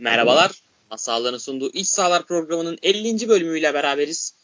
[0.00, 0.50] Merhabalar.
[0.90, 3.28] Masalların sunduğu İç Sahalar programının 50.
[3.28, 4.34] bölümüyle beraberiz.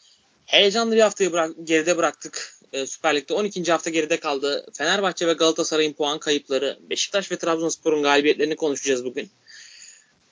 [0.47, 2.56] Heyecanlı bir haftayı bırak, geride bıraktık.
[2.72, 3.72] Ee, Süper Lig'de 12.
[3.72, 4.66] hafta geride kaldı.
[4.72, 9.30] Fenerbahçe ve Galatasaray'ın puan kayıpları, Beşiktaş ve Trabzonspor'un galibiyetlerini konuşacağız bugün.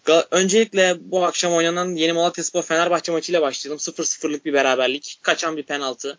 [0.05, 3.79] Ga- Öncelikle bu akşam oynanan Yeni Malatyaspor Fenerbahçe maçıyla başlayalım.
[3.79, 5.18] 0-0'lık bir beraberlik.
[5.22, 6.18] Kaçan bir penaltı.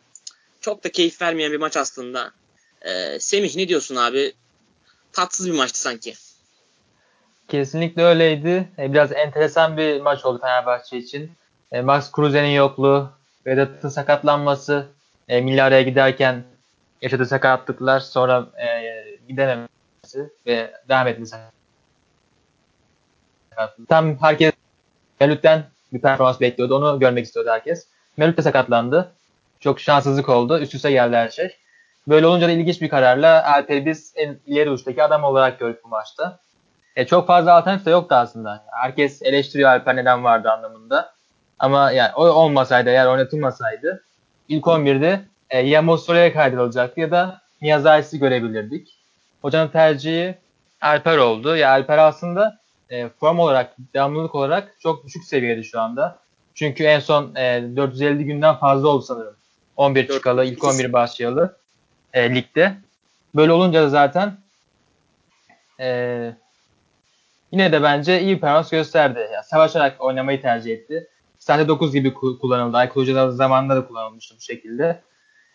[0.61, 2.31] Çok da keyif vermeyen bir maç aslında.
[2.81, 4.33] Ee, Semih ne diyorsun abi?
[5.13, 6.13] Tatsız bir maçtı sanki.
[7.47, 8.69] Kesinlikle öyleydi.
[8.79, 11.31] E, biraz enteresan bir maç oldu Fenerbahçe için.
[11.71, 13.09] E, Max Kruse'nin yokluğu,
[13.45, 14.87] Vedat'ın sakatlanması,
[15.27, 16.43] e, milli araya giderken
[17.01, 18.67] yaşadığı sakatlıklar, sonra e,
[19.27, 21.35] gidememesi ve devam etmesi.
[23.89, 24.53] Tam herkes
[25.19, 26.75] Melut'ten bir performans bekliyordu.
[26.75, 27.87] Onu görmek istiyordu herkes.
[28.17, 29.11] Melut de sakatlandı.
[29.59, 30.59] Çok şanssızlık oldu.
[30.59, 31.55] Üst üste geldi her şey.
[32.07, 35.87] Böyle olunca da ilginç bir kararla Alper'i biz en ileri uçtaki adam olarak gördük bu
[35.87, 36.39] maçta.
[36.95, 38.63] E, çok fazla alternatif de yoktu aslında.
[38.71, 41.13] Herkes eleştiriyor Alper neden vardı anlamında.
[41.59, 44.03] Ama yani o olmasaydı eğer oynatılmasaydı
[44.49, 48.97] ilk 11'de e, ya Mossora'ya kaydırılacaktı ya da Niyazais'i görebilirdik.
[49.41, 50.35] Hocanın tercihi
[50.81, 51.55] Alper oldu.
[51.55, 56.19] Ya Alper aslında e, form olarak, devamlılık olarak çok düşük seviyede şu anda.
[56.55, 59.35] Çünkü en son e, 450 günden fazla oldu sanırım.
[59.77, 61.57] 11 çıkalı, ilk 11 başlayalı
[62.13, 62.73] e, ligde.
[63.35, 64.37] Böyle olunca da zaten
[65.79, 66.35] e,
[67.51, 69.19] yine de bence iyi performans gösterdi.
[69.33, 71.07] Yani savaşarak oynamayı tercih etti.
[71.39, 72.77] Sahte 9 gibi kullanıldı.
[72.77, 75.01] Aykut Hoca zamanında da kullanılmıştı bu şekilde.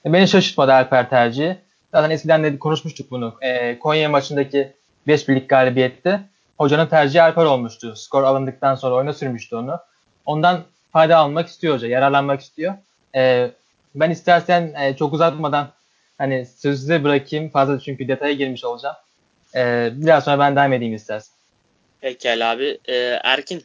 [0.06, 1.56] E, beni şaşırtmadı Alper tercihi.
[1.94, 3.34] Zaten eskiden de konuşmuştuk bunu.
[3.40, 4.72] E, Konya maçındaki
[5.06, 6.20] 5 birlik galibiyette
[6.58, 7.96] hocanın tercihi Alper olmuştu.
[7.96, 9.78] Skor alındıktan sonra oyuna sürmüştü onu.
[10.26, 10.60] Ondan
[10.92, 11.88] fayda almak istiyor hoca.
[11.88, 12.74] Yararlanmak istiyor.
[13.14, 13.50] E,
[13.94, 15.68] ben istersen e, çok uzatmadan
[16.18, 17.48] hani sözü bırakayım.
[17.48, 18.96] Fazla çünkü detaya girmiş olacağım.
[19.54, 21.39] E, biraz sonra ben devam edeyim istersen.
[22.00, 22.78] Pekala abi.
[22.84, 23.64] E, Erkin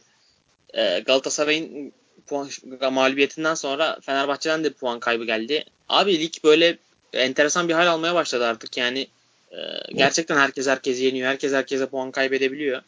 [0.74, 1.92] e, Galatasaray'ın
[2.26, 2.48] puan
[2.92, 5.64] mağlubiyetinden sonra Fenerbahçe'den de puan kaybı geldi.
[5.88, 6.78] Abi lig böyle
[7.12, 9.06] enteresan bir hal almaya başladı artık yani.
[9.52, 9.58] E,
[9.94, 11.28] gerçekten herkes herkesi yeniyor.
[11.28, 12.82] Herkes herkese puan kaybedebiliyor.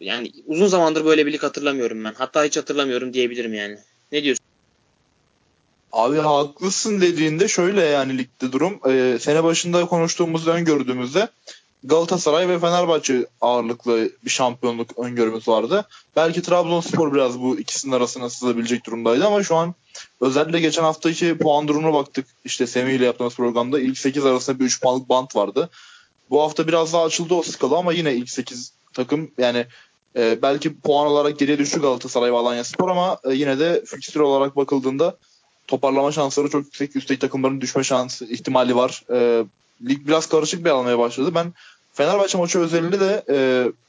[0.00, 2.14] Yani uzun zamandır böyle bir lig hatırlamıyorum ben.
[2.14, 3.78] Hatta hiç hatırlamıyorum diyebilirim yani.
[4.12, 4.44] Ne diyorsun?
[5.92, 8.80] Abi haklısın dediğinde şöyle yani ligde durum.
[8.90, 11.28] E, sene başında konuştuğumuzda öngördüğümüzde
[11.84, 15.84] Galatasaray ve Fenerbahçe ağırlıklı bir şampiyonluk öngörümüz vardı.
[16.16, 19.74] Belki Trabzonspor biraz bu ikisinin arasına sızabilecek durumdaydı ama şu an
[20.20, 22.26] özellikle geçen haftaki puan durumuna baktık.
[22.44, 25.70] İşte Semih ile yaptığımız programda ilk 8 arasında bir 3 puanlık bant vardı.
[26.30, 29.66] Bu hafta biraz daha açıldı o skala ama yine ilk 8 takım yani
[30.16, 34.20] e, belki puan olarak geriye düştü Galatasaray ve Alanya Spor ama e, yine de fikstür
[34.20, 35.16] olarak bakıldığında
[35.66, 36.96] toparlama şansları çok yüksek.
[36.96, 39.02] Üstteki takımların düşme şansı ihtimali var.
[39.10, 39.44] E,
[39.88, 41.34] lig biraz karışık bir almaya başladı.
[41.34, 41.52] Ben
[41.94, 43.36] Fenerbahçe maçı özelinde de e,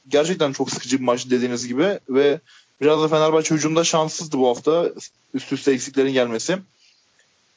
[0.08, 2.40] gerçekten çok sıkıcı bir maç dediğiniz gibi ve
[2.80, 4.90] biraz da Fenerbahçe hücumda şanssızdı bu hafta
[5.34, 6.58] üst üste eksiklerin gelmesi.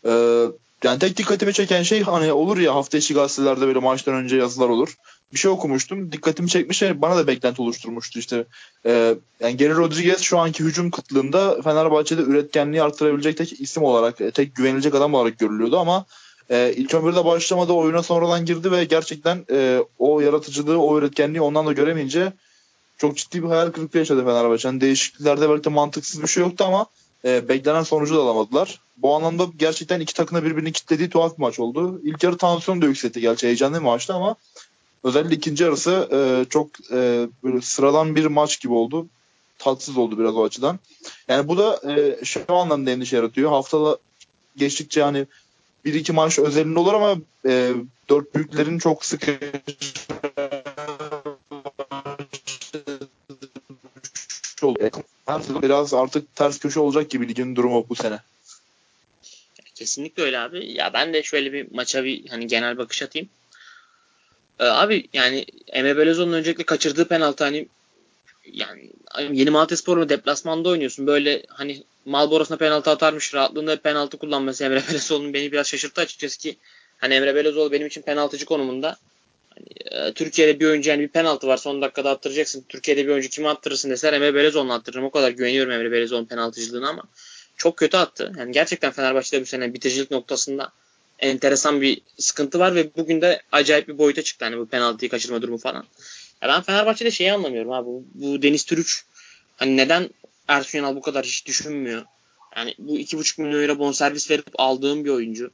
[0.06, 0.46] E,
[0.84, 4.70] yani tek dikkatimi çeken şey hani olur ya hafta içi gazetelerde böyle maçtan önce yazılar
[4.70, 4.96] olur.
[5.34, 6.12] Bir şey okumuştum.
[6.12, 8.46] Dikkatimi çekmiş şey bana da beklenti oluşturmuştu işte.
[8.86, 14.32] E, yani Geri Rodriguez şu anki hücum kıtlığında Fenerbahçe'de üretkenliği artırabilecek tek isim olarak, e,
[14.32, 16.06] tek güvenilecek adam olarak görülüyordu ama
[16.50, 21.68] e, ilk 11'de başlamadı oyuna sonradan girdi ve gerçekten e, o yaratıcılığı, o üretkenliği ondan
[21.68, 22.34] da göremeyince
[22.98, 24.68] çok ciddi bir hayal kırıklığı yaşadı Fenerbahçe.
[24.68, 26.86] Yani değişikliklerde belki de mantıksız bir şey yoktu ama
[27.26, 28.82] e, beklenen sonucu da alamadılar.
[28.98, 32.02] Bu anlamda gerçekten iki takımda birbirini kitlediği tuhaf bir maç oldu.
[32.04, 34.36] İlk yarı tansiyon da yükseltti gerçi heyecanlı bir maçtı ama
[35.04, 39.08] özellikle ikinci yarısı e, çok e, böyle sıradan bir maç gibi oldu.
[39.60, 40.80] Tatsız oldu biraz o açıdan.
[41.28, 43.50] Yani bu da e, şu anlamda endişe yaratıyor.
[43.50, 43.98] Haftada
[44.58, 45.26] geçtikçe hani
[45.86, 47.74] bir iki maç özelinde olur ama e,
[48.10, 49.28] dört büyüklerin çok sık
[55.70, 58.20] biraz artık ters köşe olacak gibi ligin durumu bu sene.
[59.76, 60.72] Kesinlikle öyle abi.
[60.74, 63.30] Ya ben de şöyle bir maça bir hani genel bakış atayım.
[64.60, 67.68] Ee, abi yani Emre Belözoğlu'nun öncelikle kaçırdığı penaltı hani
[68.46, 68.92] yani
[69.32, 71.08] yeni Malatyaspor'un deplasmanda oynuyorsun.
[71.08, 76.58] Böyle hani Malboros'una penaltı atarmış rahatlığında penaltı kullanması Emre Belözoğlu'nun beni biraz şaşırttı açıkçası ki
[76.98, 78.98] hani Emre Belözoğlu benim için penaltıcı konumunda.
[79.50, 82.66] Hani, e, Türkiye'de bir oyuncu yani bir penaltı var son dakikada attıracaksın.
[82.70, 85.06] Türkiye'de bir oyuncu kimi attırırsın deseler Emre Belözoğlu'nu attırırım.
[85.06, 87.04] O kadar güveniyorum Emre Belözoğlu'nun penaltıcılığına ama
[87.58, 88.32] çok kötü attı.
[88.38, 90.72] Yani gerçekten Fenerbahçe'de bu sene bitiricilik noktasında
[91.20, 95.42] enteresan bir sıkıntı var ve bugün de acayip bir boyuta çıktı hani bu penaltıyı kaçırma
[95.42, 95.86] durumu falan.
[96.42, 97.86] Ya ben Fenerbahçe'de şeyi anlamıyorum abi.
[97.86, 99.04] Bu, bu Deniz Türüç
[99.58, 100.10] hani neden
[100.50, 102.06] Ersun Yanal bu kadar hiç düşünmüyor?
[102.56, 105.52] Yani bu iki buçuk milyon euro bonservis verip aldığım bir oyuncu.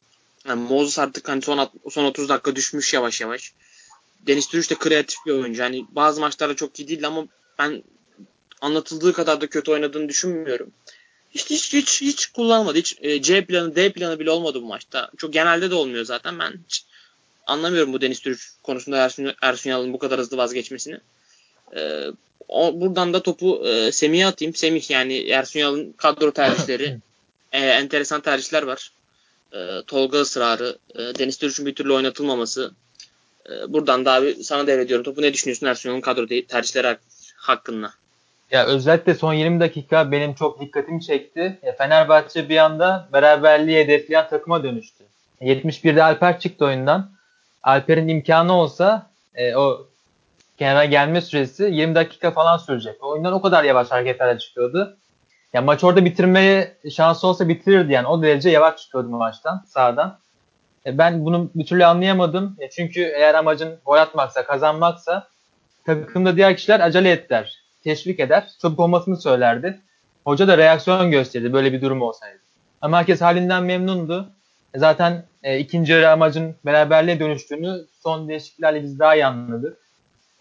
[0.48, 3.54] Yani Moses artık hani son, son 30 dakika düşmüş yavaş yavaş.
[4.28, 5.62] Deniz Türüç de kreatif bir oyuncu.
[5.62, 7.28] Yani bazı maçlarda çok iyi değil ama
[7.60, 7.84] ben
[8.62, 10.72] anlatıldığı kadar da kötü oynadığını düşünmüyorum.
[11.32, 12.78] Hiç hiç hiç hiç kullanmadı.
[12.78, 15.12] Hiç e, C planı, D planı bile olmadı bu maçta.
[15.18, 16.40] Çok genelde de olmuyor zaten.
[16.40, 16.86] Ben hiç
[17.48, 21.00] anlamıyorum bu Deniz Türüç konusunda Ersun, Ersun Yanal'ın bu kadar hızlı vazgeçmesini.
[21.76, 22.12] E,
[22.48, 24.56] o, buradan da topu e, Semih'e atayım.
[24.56, 26.98] Semih yani Ersun Yanal'ın kadro tercihleri
[27.52, 28.92] e, enteresan tercihler var.
[29.54, 29.58] E,
[29.88, 32.72] Tolga ısrarı, e, Deniz Türüç'ün bir türlü oynatılmaması.
[33.50, 35.22] E, buradan da abi sana devrediyorum topu.
[35.22, 36.98] Ne düşünüyorsun Ersun Yanal'ın kadro tercihleri
[37.36, 37.92] hakkında?
[38.52, 41.60] Ya özellikle son 20 dakika benim çok dikkatimi çekti.
[41.64, 45.04] Ya Fenerbahçe bir anda beraberliği hedefleyen takıma dönüştü.
[45.42, 47.12] 71'de Alper çıktı oyundan.
[47.64, 49.88] Alper'in imkanı olsa e, o
[50.58, 53.04] kenara gelme süresi 20 dakika falan sürecek.
[53.04, 54.98] Oyundan o kadar yavaş hareketlerle çıkıyordu.
[55.54, 58.08] Ya maç orada bitirmeye şansı olsa bitirirdi yani.
[58.08, 60.18] O derece yavaş çıkıyordu maçtan, sağdan.
[60.86, 62.56] E, ben bunu bir türlü anlayamadım.
[62.60, 65.28] E, çünkü eğer amacın gol atmaksa, kazanmaksa
[65.86, 68.48] takımda diğer kişiler acele ettiler teşvik eder.
[68.62, 69.82] Çabuk olmasını söylerdi.
[70.24, 72.40] Hoca da reaksiyon gösterdi böyle bir durum olsaydı.
[72.82, 74.30] Ama herkes halinden memnundu.
[74.74, 79.78] E, zaten e, ikinci yarı amacın beraberliğe dönüştüğünü son değişikliklerle biz daha iyi anladık.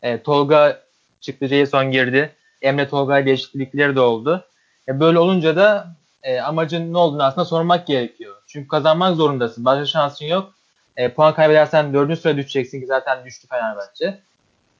[0.04, 0.80] E, Tolga
[1.20, 2.32] çıktı, Jason girdi.
[2.62, 4.44] Emre Tolga değişiklikleri de oldu.
[4.88, 5.88] E, böyle olunca da
[6.22, 8.36] e, amacın ne olduğunu aslında sormak gerekiyor.
[8.46, 9.64] Çünkü kazanmak zorundasın.
[9.64, 10.54] Başka şansın yok.
[10.96, 14.18] E, puan kaybedersen dördüncü sıraya düşeceksin ki zaten düştü Fenerbahçe.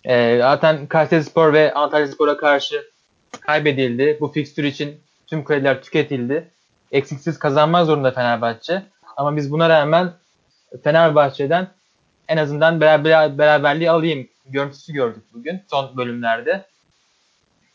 [0.05, 2.85] E, zaten Kayseri Spor ve Antalya Spor'a karşı
[3.41, 4.19] kaybedildi.
[4.21, 6.51] Bu fikstür için tüm krediler tüketildi.
[6.93, 8.83] Eksiksiz kazanmak zorunda Fenerbahçe.
[9.17, 10.13] Ama biz buna rağmen
[10.85, 11.69] Fenerbahçe'den
[12.29, 16.67] en azından beraber, beraberliği alayım görüntüsü gördük bugün son bölümlerde.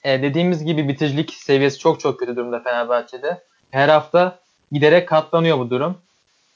[0.04, 3.44] E, dediğimiz gibi bitiricilik seviyesi çok çok kötü durumda Fenerbahçe'de.
[3.72, 4.40] Her hafta
[4.72, 5.98] giderek katlanıyor bu durum.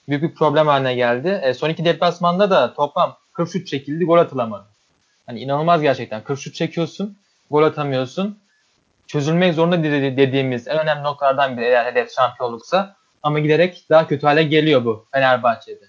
[0.09, 1.39] Büyük bir problem haline geldi.
[1.43, 4.65] E, son iki deplasmanda da toplam 40 şut çekildi, gol atılamadı.
[5.25, 6.23] Hani inanılmaz gerçekten.
[6.23, 7.17] 40 şut çekiyorsun,
[7.51, 8.39] gol atamıyorsun.
[9.07, 9.83] Çözülmek zorunda
[10.17, 12.95] dediğimiz en önemli noktalardan biri eğer hedef şampiyonluksa.
[13.23, 15.85] Ama giderek daha kötü hale geliyor bu Fenerbahçe'de.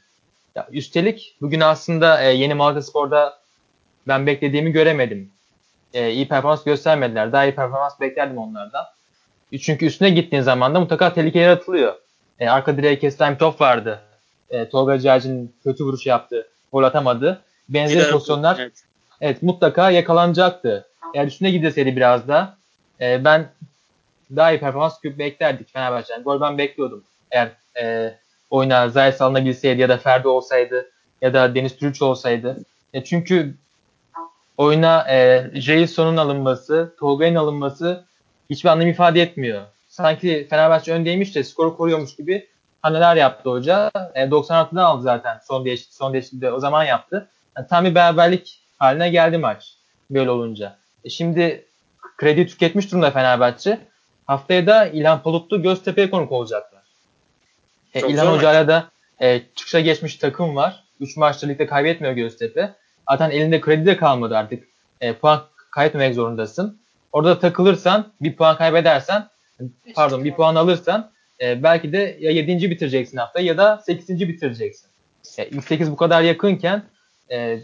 [0.55, 3.44] Ya üstelik bugün aslında e, yeni Malatya Spor'da
[4.08, 5.30] ben beklediğimi göremedim.
[5.94, 7.32] E, iyi performans göstermediler.
[7.32, 8.84] Daha iyi performans beklerdim onlardan.
[9.60, 11.94] Çünkü üstüne gittiğin zaman da mutlaka tehlike yaratılıyor.
[12.40, 14.00] E, arka direğe kesilen top vardı.
[14.50, 16.48] E, Tolga Ciğerci'nin kötü vuruş yaptı.
[16.72, 17.42] Gol atamadı.
[17.68, 18.84] Benzer pozisyonlar evet
[19.20, 20.86] evet mutlaka yakalanacaktı.
[21.14, 22.56] Eğer üstüne gideseydi biraz da
[23.00, 23.48] e, ben
[24.36, 26.22] daha iyi performans beklerdik Fenerbahçe'den.
[26.22, 27.04] Gol ben bekliyordum.
[27.30, 28.14] Eğer e,
[28.50, 30.90] oyuna Zayt alınabilseydi ya da Ferdi olsaydı
[31.22, 32.64] ya da Deniz Türüç olsaydı.
[32.92, 33.54] E, çünkü
[34.56, 38.04] oyuna e, Jason'un alınması, Tolga'nın alınması
[38.50, 39.62] hiçbir anlam ifade etmiyor.
[39.88, 42.48] Sanki Fenerbahçe öndeymiş de skoru koruyormuş gibi
[42.82, 43.90] hamleler yaptı hoca.
[44.14, 47.28] E, 96'dan aldı zaten son değişiklik, son değişikliği de o zaman yaptı.
[47.56, 49.74] Yani tam bir beraberlik haline geldi maç
[50.10, 50.76] böyle olunca.
[51.04, 51.66] E şimdi
[52.16, 53.78] kredi tüketmiş durumda Fenerbahçe.
[54.26, 56.82] Haftaya da İlhan Palutlu Göztepe'ye konuk olacaklar.
[57.94, 58.90] E, İlhan Hoca'yla da
[59.20, 60.84] e, çıkışa geçmiş takım var.
[61.00, 62.74] 3 maçta ligde kaybetmiyor Göztepe.
[63.10, 64.64] Zaten elinde kredi de kalmadı artık.
[65.00, 66.78] E, puan kaybetmemek zorundasın.
[67.12, 69.28] Orada takılırsan, bir puan kaybedersen,
[69.94, 71.10] pardon bir puan alırsan
[71.40, 72.70] e, belki de ya 7.
[72.70, 74.20] bitireceksin hafta ya da 8.
[74.20, 74.88] bitireceksin.
[75.38, 76.82] E, ilk 8 bu kadar yakınken
[77.30, 77.58] e,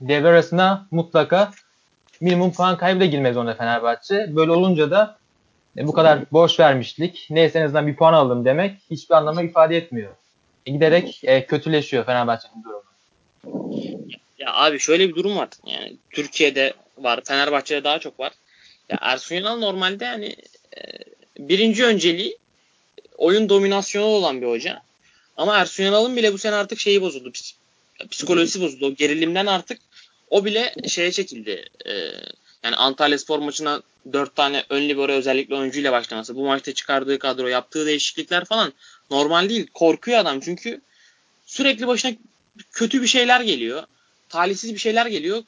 [0.00, 1.50] devre arasına mutlaka
[2.20, 4.36] minimum puan kaybı da girmez zorunda Fenerbahçe.
[4.36, 5.16] Böyle olunca da
[5.76, 9.76] e, bu kadar borç vermişlik, neyse en azından bir puan aldım demek hiçbir anlamı ifade
[9.76, 10.10] etmiyor.
[10.66, 12.80] E, giderek e, kötüleşiyor Fenerbahçe'nin durumu.
[14.40, 15.48] Ya abi şöyle bir durum var.
[15.66, 18.32] Yani Türkiye'de var, Fenerbahçe'de daha çok var.
[18.88, 20.36] Ya Ersun Yanal normalde yani
[20.76, 20.80] e,
[21.38, 22.38] birinci önceliği
[23.18, 24.82] oyun dominasyonu olan bir hoca.
[25.36, 27.32] Ama Ersun Yanal'ın bile bu sene artık şeyi bozuldu.
[28.10, 28.86] Psikolojisi bozuldu.
[28.86, 29.78] O gerilimden artık
[30.30, 31.68] o bile şeye çekildi.
[31.86, 31.92] E,
[32.64, 33.82] yani Antalya Spor maçına
[34.12, 36.36] dört tane ön libero özellikle oyuncuyla başlaması.
[36.36, 38.72] Bu maçta çıkardığı kadro, yaptığı değişiklikler falan
[39.10, 39.66] normal değil.
[39.74, 40.80] Korkuyor adam çünkü
[41.46, 42.12] sürekli başına
[42.72, 43.82] kötü bir şeyler geliyor.
[44.30, 45.42] Talihsiz bir şeyler geliyor.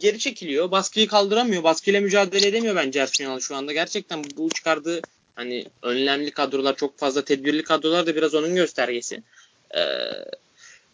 [0.00, 0.70] geri çekiliyor.
[0.70, 1.62] Baskıyı kaldıramıyor.
[1.62, 3.72] Baskıyla mücadele edemiyor bence Ersun şu anda.
[3.72, 5.00] Gerçekten bu çıkardığı
[5.34, 9.22] hani önlemli kadrolar çok fazla tedbirli kadrolar da biraz onun göstergesi.
[9.76, 9.80] Ee,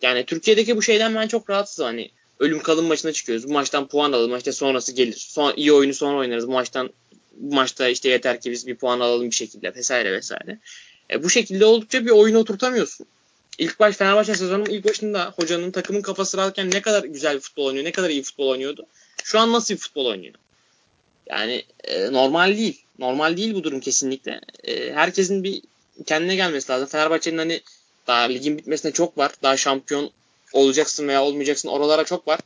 [0.03, 1.87] yani Türkiye'deki bu şeyden ben çok rahatsızım.
[1.87, 3.49] Hani ölüm kalım maçına çıkıyoruz.
[3.49, 4.37] Bu maçtan puan alalım.
[4.37, 5.17] İşte sonrası gelir.
[5.29, 6.49] Son, iyi oyunu sonra oynarız.
[6.49, 6.91] Bu maçtan
[7.37, 10.59] bu maçta işte yeter ki biz bir puan alalım bir şekilde vesaire vesaire.
[11.11, 13.07] E, bu şekilde oldukça bir oyunu oturtamıyorsun.
[13.59, 17.85] İlk baş Fenerbahçe sezonun ilk başında hocanın takımın kafası rahatken ne kadar güzel futbol oynuyor,
[17.85, 18.87] ne kadar iyi futbol oynuyordu.
[19.25, 20.35] Şu an nasıl bir futbol oynuyor?
[21.27, 22.83] Yani e, normal değil.
[22.99, 24.41] Normal değil bu durum kesinlikle.
[24.65, 25.63] E, herkesin bir
[26.07, 26.89] kendine gelmesi lazım.
[26.89, 27.61] Fenerbahçe'nin hani
[28.07, 29.33] daha ligin bitmesine çok var.
[29.43, 30.11] Daha şampiyon
[30.53, 32.41] olacaksın veya olmayacaksın oralara çok var.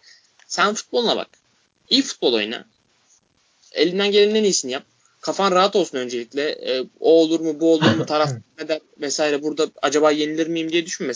[0.49, 1.29] Sen futboluna bak.
[1.91, 2.65] İyi futbol oyna.
[3.73, 4.85] Elinden gelenin en iyisini yap.
[5.27, 6.43] Kafan rahat olsun öncelikle.
[6.43, 8.31] E, o olur mu bu olur mu taraf
[8.61, 11.15] neden vesaire burada acaba yenilir miyim diye düşünme.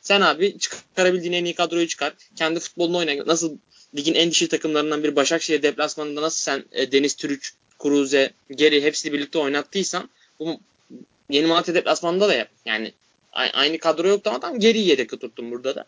[0.00, 2.12] Sen abi çıkarabildiğin en iyi kadroyu çıkar.
[2.36, 3.26] Kendi futbolunu oyna.
[3.26, 3.56] Nasıl
[3.96, 9.12] ligin en dişi takımlarından bir Başakşehir deplasmanında nasıl sen e, Deniz Türüç, Kuruze, Geri hepsini
[9.12, 10.10] birlikte oynattıysan
[10.40, 10.60] bu
[11.30, 12.48] Yeni Malatya deplasmanında da yap.
[12.66, 12.92] Yani
[13.32, 15.84] aynı kadro yoktu ama tam geri yedek tuttum burada da.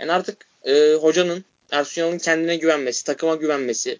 [0.00, 3.98] Yani artık e, hocanın Ersun Yanal'ın kendine güvenmesi, takıma güvenmesi,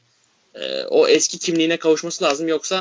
[0.61, 2.49] e, o eski kimliğine kavuşması lazım.
[2.49, 2.81] Yoksa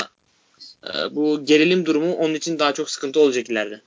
[0.86, 3.82] e, bu gerilim durumu onun için daha çok sıkıntı olacak ileride.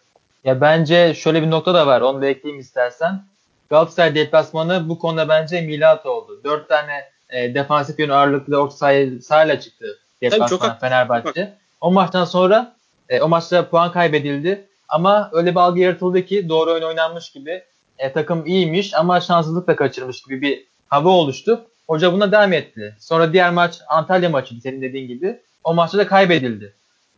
[0.45, 2.01] Ya bence şöyle bir nokta da var.
[2.01, 3.25] Onu da ekleyeyim istersen.
[3.71, 6.41] Galatasaray deplasmanı bu konuda bence milat oldu.
[6.45, 8.77] Dört tane e, defansif yön ağırlıklı orta
[9.23, 11.53] sahayla çıktı deplasman Fenerbahçe.
[11.81, 12.77] O maçtan sonra
[13.09, 14.67] e, o maçta puan kaybedildi.
[14.89, 17.65] Ama öyle bir algı yaratıldı ki doğru oyun oynanmış gibi
[17.99, 21.67] e, takım iyiymiş ama şanssızlıkla kaçırmış gibi bir hava oluştu.
[21.91, 22.97] Hoca buna devam etti.
[22.99, 25.41] Sonra diğer maç Antalya maçı senin dediğin gibi.
[25.65, 26.75] O maçta da kaybedildi.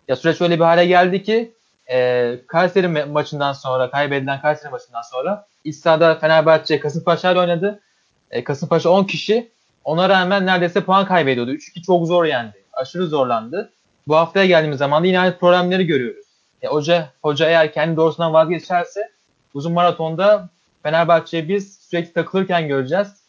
[0.09, 1.53] Ya süreç öyle bir hale geldi ki
[1.91, 7.81] e, Kayseri maçından sonra, kaybedilen Kayseri maçından sonra İstihada Fenerbahçe Kasımpaşa ile oynadı.
[8.31, 9.51] E, Kasımpaşa 10 kişi.
[9.85, 11.53] Ona rağmen neredeyse puan kaybediyordu.
[11.53, 12.65] 3-2 çok zor yendi.
[12.73, 13.73] Aşırı zorlandı.
[14.09, 16.27] Bu haftaya geldiğimiz zaman da yine aynı problemleri görüyoruz.
[16.63, 19.11] E, hoca, hoca eğer kendi doğrusundan vazgeçerse
[19.55, 20.49] uzun maratonda
[20.83, 23.22] Fenerbahçe'yi biz sürekli takılırken göreceğiz.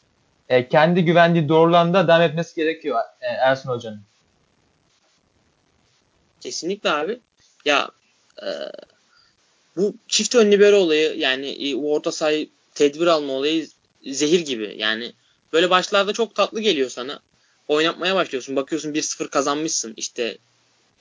[0.49, 4.01] E, kendi güvendiği doğrulanda devam etmesi gerekiyor e, Ersun Hoca'nın.
[6.41, 7.19] Kesinlikle abi.
[7.65, 7.89] Ya
[8.41, 8.49] e,
[9.75, 13.67] bu çift ön libero olayı yani e, orta sahayı tedbir alma olayı
[14.05, 14.75] zehir gibi.
[14.77, 15.13] Yani
[15.53, 17.19] böyle başlarda çok tatlı geliyor sana.
[17.67, 18.55] Oynatmaya başlıyorsun.
[18.55, 19.93] Bakıyorsun 1-0 kazanmışsın.
[19.97, 20.37] İşte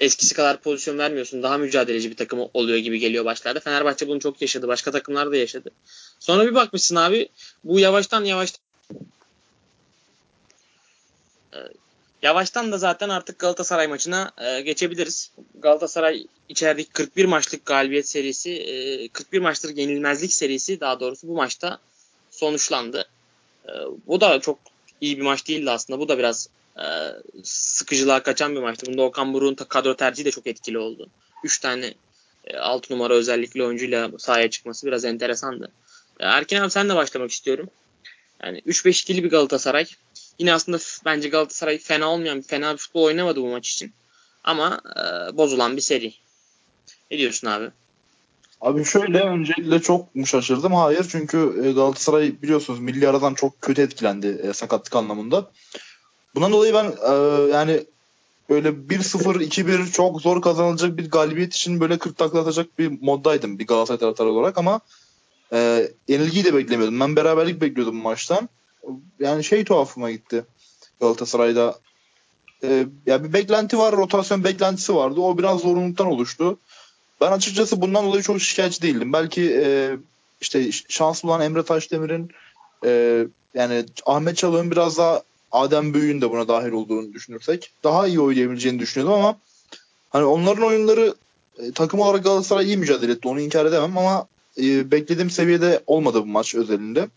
[0.01, 1.43] eskisi kadar pozisyon vermiyorsun.
[1.43, 3.61] Daha mücadeleci bir takım oluyor gibi geliyor başlarda.
[3.61, 4.69] Fenerbahçe bunu çok yaşadı.
[4.69, 5.71] Başka takımlar da yaşadı.
[6.19, 7.29] Sonra bir bakmışsın abi
[7.65, 8.61] bu yavaştan yavaştan
[12.23, 15.31] yavaştan da zaten artık Galatasaray maçına e, geçebiliriz.
[15.55, 21.79] Galatasaray içerideki 41 maçlık galibiyet serisi, e, 41 maçlık yenilmezlik serisi daha doğrusu bu maçta
[22.31, 23.09] sonuçlandı.
[23.69, 23.73] E,
[24.07, 24.59] bu da çok
[25.01, 25.99] iyi bir maç değildi aslında.
[25.99, 26.85] Bu da biraz e,
[27.43, 28.87] sıkıcılığa kaçan bir maçtı.
[28.87, 31.09] Bunda Okan Buruk'un kadro tercihi de çok etkili oldu.
[31.45, 31.95] 3 tane
[32.45, 35.73] e, 6 numara özellikle oyuncuyla sahaya çıkması biraz enteresandı.
[36.21, 37.71] E, Erkin abi sen de başlamak istiyorum.
[38.43, 39.87] Yani 3-5-2'li bir Galatasaray.
[40.39, 43.93] Yine aslında bence Galatasaray fena olmayan, fena bir futbol oynamadı bu maç için.
[44.45, 46.15] Ama e, bozulan bir seri.
[47.11, 47.71] Ne diyorsun abi?
[48.61, 50.75] Abi şöyle öncelikle çok mu şaşırdım?
[50.75, 55.51] Hayır çünkü e, Galatasaray biliyorsunuz milli aradan çok kötü etkilendi e, sakatlık anlamında.
[56.35, 57.13] Bundan dolayı ben e,
[57.53, 57.85] yani
[58.51, 63.59] böyle 1-0 2-1 çok zor kazanılacak bir galibiyet için böyle 40 takla atacak bir moddaydım
[63.59, 64.81] bir Galatasaray taraftarı olarak ama
[65.53, 67.01] e, yenilgiyi de beklemiyordum.
[67.01, 68.49] Ben beraberlik bekliyordum maçtan.
[69.21, 70.45] Yani şey tuhafıma gitti
[71.01, 71.79] Galatasaray'da.
[72.65, 75.21] E, ya bir beklenti var, rotasyon beklentisi vardı.
[75.21, 76.59] O biraz zorunluluktan oluştu.
[77.21, 79.13] Ben açıkçası bundan dolayı çok şikayetçi değildim.
[79.13, 79.97] Belki e,
[80.41, 82.31] işte şans bulan Emre Taşdemir'in
[82.85, 88.21] e, yani Ahmet Çalık'ın biraz daha Adem Büyük'ün de buna dahil olduğunu düşünürsek daha iyi
[88.21, 89.37] oynayabileceğini düşünüyordum ama
[90.11, 91.15] hani onların oyunları
[91.59, 93.29] e, takım olarak Galatasaray iyi mücadele etti.
[93.29, 94.27] Onu inkar edemem ama
[94.59, 97.09] e, beklediğim seviyede olmadı bu maç özelinde.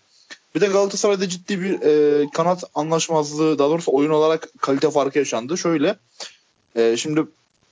[0.56, 5.58] Bir de Galatasaray'da ciddi bir e, kanat anlaşmazlığı daha doğrusu oyun olarak kalite farkı yaşandı.
[5.58, 5.96] Şöyle
[6.76, 7.26] e, şimdi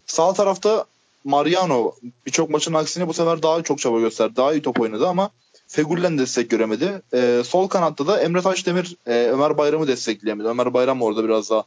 [0.05, 0.85] sağ tarafta
[1.23, 4.35] Mariano birçok maçın aksine bu sefer daha çok çaba gösterdi.
[4.35, 5.29] Daha iyi top oynadı ama
[5.67, 7.01] Fegül'den destek göremedi.
[7.13, 10.47] E, sol kanatta da Emre Taşdemir e, Ömer Bayram'ı destekleyemedi.
[10.47, 11.63] Ömer Bayram orada biraz daha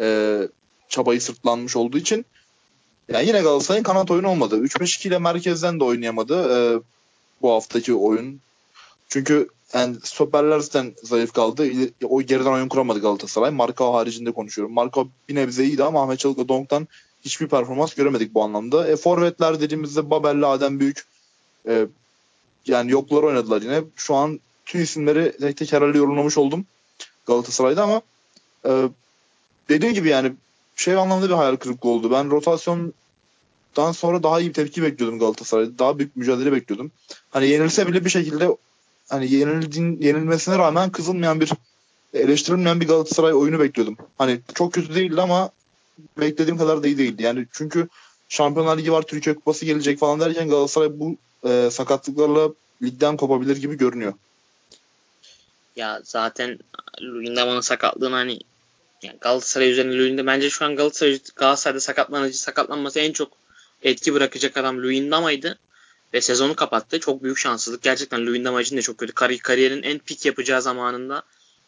[0.00, 0.38] e,
[0.88, 2.24] çabayı sırtlanmış olduğu için
[3.08, 4.58] yani yine Galatasaray'ın kanat oyunu olmadı.
[4.64, 6.80] 3-5-2 ile merkezden de oynayamadı e,
[7.42, 8.40] bu haftaki oyun.
[9.08, 11.68] Çünkü yani stoperler zaten zayıf kaldı.
[12.04, 13.50] O geriden oyun kuramadı Galatasaray.
[13.50, 14.74] Marka haricinde konuşuyorum.
[14.74, 16.88] Marka bir nebze iyiydi ama Ahmet Çalık'la Donk'tan
[17.24, 18.88] hiçbir performans göremedik bu anlamda.
[18.88, 21.04] E, forvetler dediğimizde Babel'le Adem Büyük
[21.68, 21.86] e,
[22.66, 23.82] yani yoklar oynadılar yine.
[23.96, 26.66] Şu an tüm isimleri tek tek herhalde yorumlamış oldum
[27.26, 28.02] Galatasaray'da ama
[28.66, 28.88] e,
[29.68, 30.32] dediğim gibi yani
[30.76, 32.10] şey anlamda bir hayal kırıklığı oldu.
[32.10, 32.30] Ben
[33.72, 35.78] rotasyondan sonra daha iyi bir tepki bekliyordum Galatasaray'da.
[35.78, 36.90] Daha büyük mücadele bekliyordum.
[37.30, 38.48] Hani yenilse bile bir şekilde
[39.08, 41.50] hani yenildiğin, yenilmesine rağmen kızılmayan bir
[42.14, 43.96] eleştirilmeyen bir Galatasaray oyunu bekliyordum.
[44.18, 45.50] Hani çok kötü değildi ama
[46.20, 47.22] beklediğim kadar da iyi değildi.
[47.22, 47.88] Yani çünkü
[48.28, 51.16] Şampiyonlar Ligi var, Türkiye Kupası gelecek falan derken Galatasaray bu
[51.48, 52.50] e, sakatlıklarla
[52.82, 54.12] ligden kopabilir gibi görünüyor.
[55.76, 56.58] Ya zaten
[57.00, 58.40] Luyendama'nın sakatlığını hani
[59.02, 63.41] yani Galatasaray üzerine Luyendama bence şu an Galatasaray Galatasaray'da sakatlanıcı sakatlanması en çok
[63.82, 65.58] etki bırakacak adam Luyendama'ydı
[66.14, 67.00] ve sezonu kapattı.
[67.00, 67.82] Çok büyük şanssızlık.
[67.82, 69.12] Gerçekten Luyendama için de çok kötü.
[69.12, 71.22] Kar kariyerin en pik yapacağı zamanında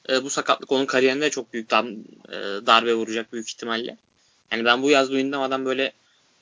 [0.09, 1.85] e, bu sakatlık onun kariyerine çok büyük dar,
[2.29, 3.97] e, darbe vuracak büyük ihtimalle.
[4.53, 5.93] Yani ben bu yaz Luyendama'dan böyle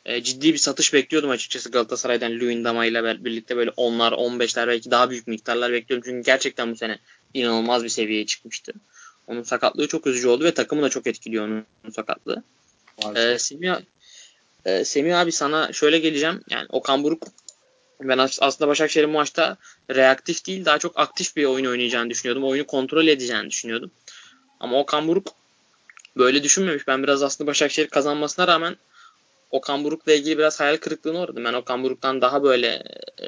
[0.05, 5.11] e, ciddi bir satış bekliyordum açıkçası Galatasaray'dan Luyendama ile birlikte böyle onlar 15'ler belki daha
[5.11, 6.05] büyük miktarlar bekliyorum.
[6.07, 6.99] Çünkü gerçekten bu sene
[7.35, 8.73] inanılmaz bir seviyeye çıkmıştı.
[9.27, 12.43] Onun sakatlığı çok üzücü oldu ve takımı da çok etkiliyor onun sakatlığı.
[13.17, 13.73] Ee, Semih,
[14.65, 16.41] e, Semih abi sana şöyle geleceğim.
[16.51, 17.23] Yani Okan Buruk
[18.01, 19.57] ben aslında Başakşehir'in maçta
[19.91, 22.45] reaktif değil daha çok aktif bir oyun oynayacağını düşünüyordum.
[22.45, 23.91] Oyunu kontrol edeceğini düşünüyordum.
[24.61, 25.29] Ama Okan Buruk
[26.17, 26.89] böyle düşünmemiş.
[26.89, 28.77] Ben biraz aslında Başakşehir kazanmasına rağmen
[29.51, 31.45] Okan Buruk'la ilgili biraz hayal kırıklığına uğradım.
[31.45, 32.83] Ben Okan Buruk'tan daha böyle
[33.23, 33.27] e,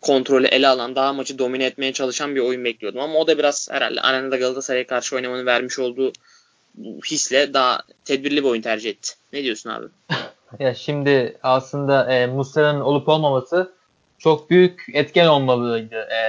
[0.00, 3.00] kontrolü ele alan, daha maçı domine etmeye çalışan bir oyun bekliyordum.
[3.00, 6.12] Ama o da biraz herhalde arenada Galatasaray'a karşı oynamanın vermiş olduğu
[7.10, 9.12] hisle daha tedbirli bir oyun tercih etti.
[9.32, 9.86] Ne diyorsun abi?
[10.58, 13.72] Ya şimdi aslında e, Muslera'nın olup olmaması
[14.18, 16.20] çok büyük etken olmalıydı e,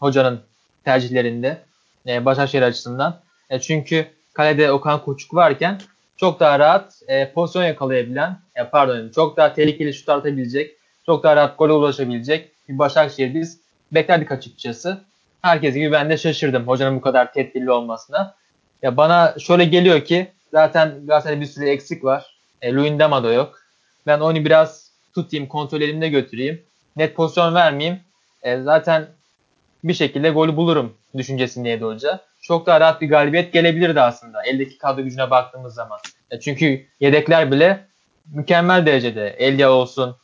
[0.00, 0.40] hocanın
[0.84, 1.58] tercihlerinde
[2.06, 3.20] e, Başakşehir açısından.
[3.50, 5.80] E, çünkü kalede Okan Koçuk varken
[6.16, 11.36] çok daha rahat e, pozisyon yakalayabilen, e, pardon çok daha tehlikeli şut atabilecek, çok daha
[11.36, 13.60] rahat gole ulaşabilecek bir Başakşehir biz
[13.92, 15.00] beklerdik açıkçası.
[15.42, 18.34] Herkes gibi ben de şaşırdım hocanın bu kadar tedbirli olmasına.
[18.82, 22.36] Ya bana şöyle geliyor ki zaten Galatasaray'da bir sürü eksik var.
[22.62, 23.60] E, Luyendama da yok.
[24.06, 26.62] Ben onu biraz tutayım, kontrol elimde götüreyim.
[26.96, 28.00] Net pozisyon vermeyeyim.
[28.42, 29.06] E, zaten
[29.84, 32.20] bir şekilde golü bulurum düşüncesindeydi hoca.
[32.42, 35.98] Çok daha rahat bir galibiyet gelebilirdi aslında eldeki kadro gücüne baktığımız zaman.
[36.30, 37.86] E, çünkü yedekler bile
[38.34, 39.28] mükemmel derecede.
[39.28, 40.16] Elia olsun,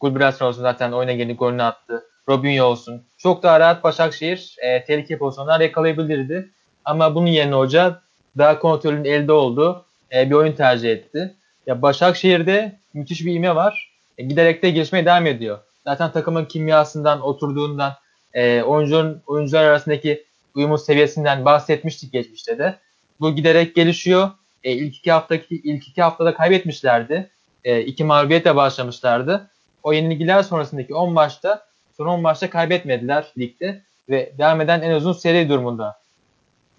[0.00, 2.04] Gulbrasson olsun zaten oyuna geldi golünü attı.
[2.28, 3.02] Robinho olsun.
[3.18, 6.50] Çok daha rahat Başakşehir e, tehlike pozisyonlar yakalayabilirdi.
[6.84, 8.00] Ama bunun yerine hoca
[8.38, 9.84] daha kontrolün elde olduğu
[10.14, 11.34] e, bir oyun tercih etti.
[11.66, 13.90] Ya Başakşehir'de müthiş bir ime var.
[14.18, 15.58] E, giderek de gelişmeye devam ediyor.
[15.84, 17.92] Zaten takımın kimyasından, oturduğundan,
[18.34, 22.74] e, oyuncuların oyuncular arasındaki uyumu seviyesinden bahsetmiştik geçmişte de.
[23.20, 24.30] Bu giderek gelişiyor.
[24.64, 27.30] E, ilk iki haftaki ilk iki haftada kaybetmişlerdi.
[27.64, 29.50] E, iki mağlubiyetle başlamışlardı.
[29.82, 35.12] O yenilgiler sonrasındaki 10 maçta son 10 maçta kaybetmediler ligde ve devam eden en uzun
[35.12, 35.99] seri durumunda.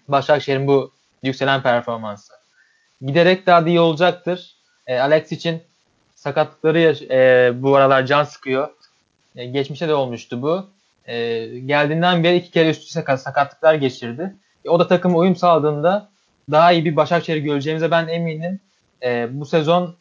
[0.07, 0.91] Başakşehir'in bu
[1.23, 2.33] yükselen performansı.
[3.01, 4.55] Giderek daha da iyi olacaktır.
[4.87, 5.61] E, Alex için
[6.15, 6.79] sakatlıkları
[7.11, 8.69] e, bu aralar can sıkıyor.
[9.35, 10.69] E, geçmişte de olmuştu bu.
[11.05, 14.35] E, geldiğinden beri iki kere üst üste sakatlıklar geçirdi.
[14.65, 16.09] E, o da takım uyum sağladığında
[16.51, 18.59] daha iyi bir Başakşehir göreceğimize ben eminim.
[19.03, 19.95] E, bu sezon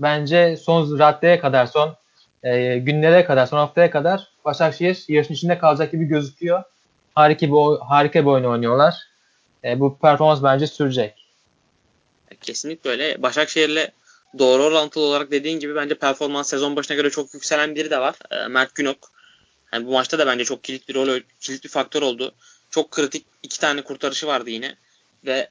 [0.00, 1.96] bence son raddeye kadar, son
[2.42, 6.62] e, günlere kadar, son haftaya kadar Başakşehir yarışın içinde kalacak gibi gözüküyor.
[7.14, 8.94] Harika bir, harika bir oyun oynuyorlar.
[9.66, 11.14] E, bu performans bence sürecek.
[12.40, 13.22] Kesinlikle öyle.
[13.22, 13.88] Başakşehir'le
[14.38, 18.14] doğru orantılı olarak dediğin gibi bence performans sezon başına göre çok yükselen biri de var.
[18.30, 19.10] E, Mert Günok.
[19.72, 22.34] Yani bu maçta da bence çok kilit bir rol, kilit bir faktör oldu.
[22.70, 24.76] Çok kritik iki tane kurtarışı vardı yine.
[25.26, 25.48] Ve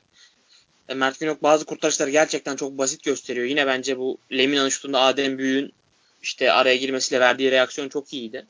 [0.89, 3.45] e, Mert Günok bazı kurtarışları gerçekten çok basit gösteriyor.
[3.45, 5.73] Yine bence bu Lemina'nın şutunda Adem Büyük'ün
[6.21, 8.45] işte araya girmesiyle verdiği reaksiyon çok iyiydi.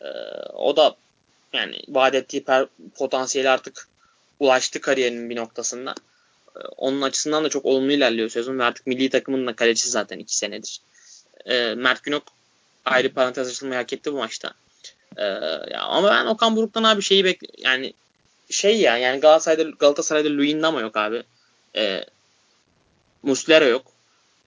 [0.00, 0.06] Ee,
[0.54, 0.96] o da
[1.52, 2.66] yani vaat ettiği per,
[2.98, 3.88] potansiyeli artık
[4.40, 5.94] ulaştı kariyerinin bir noktasında.
[6.56, 10.18] Ee, onun açısından da çok olumlu ilerliyor sezon ve artık milli takımın da kalecisi zaten
[10.18, 10.80] iki senedir.
[11.46, 12.22] Ee, Mert Günok
[12.84, 14.52] ayrı parantez açılmayı hak etti bu maçta.
[15.16, 15.24] Ee,
[15.76, 17.94] ama ben Okan Buruk'tan abi şeyi bekle yani
[18.50, 21.22] şey ya yani Galatasaray'da Galatasaray'da Luyendama yok abi.
[21.76, 22.04] Ee,
[23.22, 23.86] Muslera yok.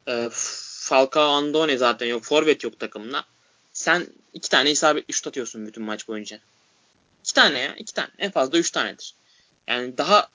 [0.07, 2.23] Ee, Falcao Andone zaten yok.
[2.23, 3.25] Forvet yok takımda.
[3.73, 6.39] Sen iki tane isabetli şut atıyorsun bütün maç boyunca.
[7.23, 7.75] İki tane ya.
[7.75, 8.09] iki tane.
[8.17, 9.13] En fazla üç tanedir.
[9.67, 10.27] Yani daha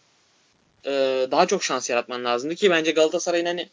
[0.87, 0.91] e,
[1.31, 3.69] daha çok şans yaratman lazımdı ki bence Galatasaray'ın hani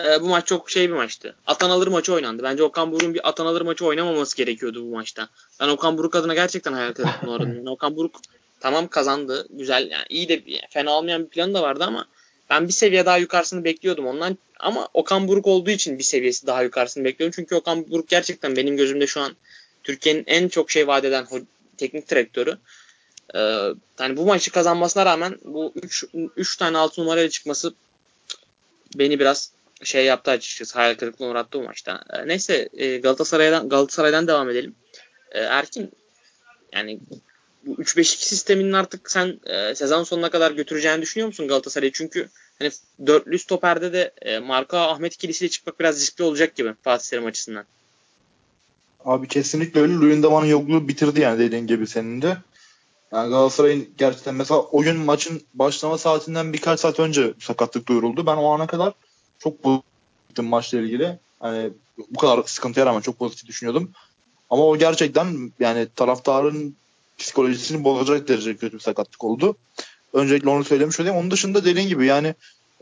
[0.00, 1.36] e, bu maç çok şey bir maçtı.
[1.46, 2.42] Atan alır maçı oynandı.
[2.42, 5.28] Bence Okan Buruk'un bir atan alır maçı oynamaması gerekiyordu bu maçta.
[5.60, 7.56] Ben Okan Buruk adına gerçekten hayal kırıklığına uğradım.
[7.56, 8.20] Yani Okan Buruk
[8.60, 9.46] tamam kazandı.
[9.50, 12.06] Güzel yani iyi de fena olmayan bir planı da vardı ama
[12.50, 14.38] ben bir seviye daha yukarısını bekliyordum ondan.
[14.60, 17.32] Ama Okan Buruk olduğu için bir seviyesi daha yukarısını bekliyorum.
[17.36, 19.36] Çünkü Okan Buruk gerçekten benim gözümde şu an
[19.82, 21.26] Türkiye'nin en çok şey vaat eden
[21.76, 22.58] teknik direktörü.
[23.34, 23.68] Ee,
[24.00, 25.74] yani bu maçı kazanmasına rağmen bu
[26.36, 27.74] 3 tane 6 numarayla çıkması
[28.94, 29.50] beni biraz
[29.82, 30.78] şey yaptı açıkçası.
[30.78, 32.00] Hayal kırıklığına uğrattı bu maçta.
[32.12, 34.74] Ee, neyse e, Galatasaray'dan Galatasaray'dan devam edelim.
[35.32, 35.92] Ee, Erkin
[36.72, 37.00] yani
[37.66, 41.92] bu 3-5-2 sisteminin artık sen e, sezon sonuna kadar götüreceğini düşünüyor musun Galatasaray'ı?
[41.92, 42.70] Çünkü hani
[43.06, 47.64] dörtlü stoperde de e, Marka Ahmet ikilisiyle çıkmak biraz riskli olacak gibi Fatih Terim açısından.
[49.04, 49.92] Abi kesinlikle öyle.
[49.92, 52.36] Luyendama'nın yokluğu bitirdi yani dediğin gibi senin de.
[53.14, 58.26] Yani Galatasaray'ın gerçekten mesela oyun maçın başlama saatinden birkaç saat önce sakatlık duyuruldu.
[58.26, 58.92] Ben o ana kadar
[59.38, 61.18] çok pozitiftim maçla ilgili.
[61.40, 61.70] Hani
[62.10, 63.90] bu kadar sıkıntıya rağmen çok pozitif düşünüyordum.
[64.50, 66.76] Ama o gerçekten yani taraftarın
[67.18, 69.56] psikolojisini bozacak derece kötü bir sakatlık oldu.
[70.12, 71.16] Öncelikle onu söylemiş olayım.
[71.16, 72.34] Onun dışında dediğin gibi yani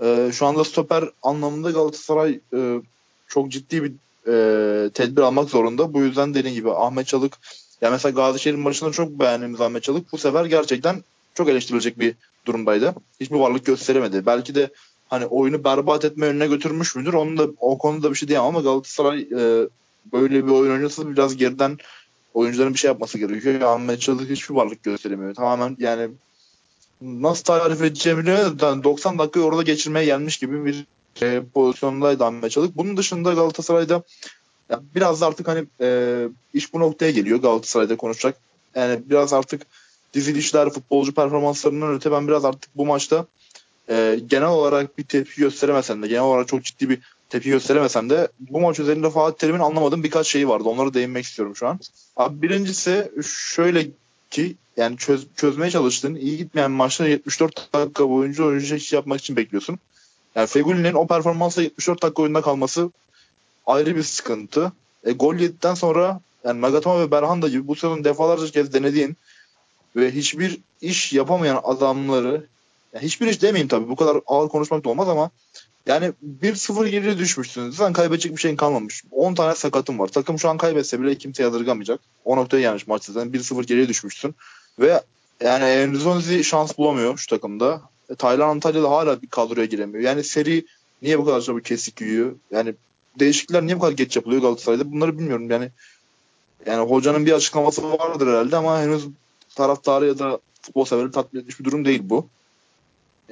[0.02, 2.80] E, şu anda stoper anlamında Galatasaray e,
[3.28, 3.92] çok ciddi bir
[4.26, 5.94] e, tedbir almak zorunda.
[5.94, 7.38] Bu yüzden dediğim gibi Ahmet Çalık
[7.82, 12.14] ya mesela Gazişehir'in maçında çok beğendiğimiz Ahmet Çalık bu sefer gerçekten çok eleştirilecek bir
[12.46, 12.94] durumdaydı.
[13.20, 14.26] Hiçbir varlık gösteremedi.
[14.26, 14.70] Belki de
[15.08, 17.12] hani oyunu berbat etme önüne götürmüş müdür?
[17.12, 19.68] Onun da o konuda bir şey diyemem ama Galatasaray e,
[20.12, 21.78] böyle bir oyun oynasa biraz geriden
[22.34, 23.60] oyuncuların bir şey yapması gerekiyor.
[23.60, 25.34] Ahmet Çalık hiçbir varlık gösteremiyor.
[25.34, 26.10] Tamamen yani
[27.00, 28.84] nasıl tarif edeceğimi bilmiyorum.
[28.84, 30.86] 90 dakika orada geçirmeye gelmiş gibi bir
[31.22, 32.76] e, pozisyondaydı Ahmet Çalık.
[32.76, 34.02] Bunun dışında Galatasaray'da
[34.72, 36.18] ya biraz da artık hani e,
[36.54, 38.36] iş bu noktaya geliyor Galatasaray'da konuşacak.
[38.74, 39.62] Yani biraz artık
[40.14, 43.26] dizilişler, futbolcu performanslarından öte ben biraz artık bu maçta
[43.90, 48.28] e, genel olarak bir tepki gösteremesem de genel olarak çok ciddi bir tepki gösteremesem de
[48.40, 50.68] bu maç üzerinde Fatih Terim'in anlamadığım birkaç şeyi vardı.
[50.68, 51.80] Onları değinmek istiyorum şu an.
[52.16, 53.12] Abi birincisi
[53.54, 53.86] şöyle
[54.30, 59.78] ki yani çöz, çözmeye çalıştığın iyi gitmeyen maçta 74 dakika boyunca oyuncu yapmak için bekliyorsun.
[60.34, 62.90] Yani Feguli'nin o performansla 74 dakika oyunda kalması
[63.66, 64.72] ayrı bir sıkıntı.
[65.04, 69.16] E, gol yedikten sonra yani Nagatomo ve Berhanda gibi bu sezon defalarca kez denediğin
[69.96, 72.46] ve hiçbir iş yapamayan adamları
[72.94, 75.30] yani hiçbir iş demeyeyim tabii bu kadar ağır konuşmak da olmaz ama
[75.86, 77.70] yani 1-0 geriye düşmüşsün.
[77.70, 79.02] Zaten kaybedecek bir şeyin kalmamış.
[79.10, 80.08] 10 tane sakatım var.
[80.08, 82.00] Takım şu an kaybetse bile kimse yadırgamayacak.
[82.24, 83.32] O noktaya gelmiş maç zaten.
[83.32, 84.34] 1-0 geriye düşmüşsün.
[84.78, 85.02] Ve
[85.40, 87.82] yani Enzonzi şans bulamıyor şu takımda.
[88.10, 90.04] E, Taylan Antalya'da hala bir kadroya giremiyor.
[90.04, 90.66] Yani seri
[91.02, 92.36] niye bu kadar çabuk kesik yiyor?
[92.50, 92.74] Yani
[93.18, 94.92] değişiklikler niye bu kadar geç yapılıyor Galatasaray'da?
[94.92, 95.50] Bunları bilmiyorum.
[95.50, 95.70] Yani
[96.66, 99.06] yani hocanın bir açıklaması vardır herhalde ama henüz
[99.54, 102.26] taraftarı ya da futbol severi tatmin etmiş bir durum değil bu.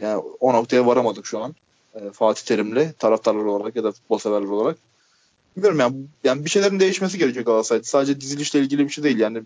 [0.02, 1.54] Yani o noktaya varamadık şu an.
[1.94, 4.76] E, Fatih Terim'le taraftarlar olarak ya da futbol severler olarak.
[5.56, 7.84] Bilmiyorum yani, yani bir şeylerin değişmesi gerekiyor Galatasaray'da.
[7.84, 9.18] Sadece dizilişle ilgili bir şey değil.
[9.18, 9.42] Yani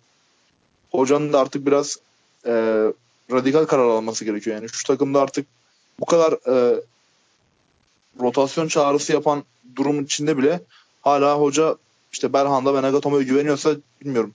[0.91, 1.97] hocanın da artık biraz
[2.47, 2.53] e,
[3.33, 4.57] radikal karar alması gerekiyor.
[4.57, 5.47] Yani şu takımda artık
[6.01, 6.81] bu kadar e,
[8.21, 9.45] rotasyon çağrısı yapan
[9.77, 10.61] durum içinde bile
[11.03, 11.77] hala hoca
[12.13, 14.35] işte Berhan'da ve Nagatomo'ya güveniyorsa bilmiyorum.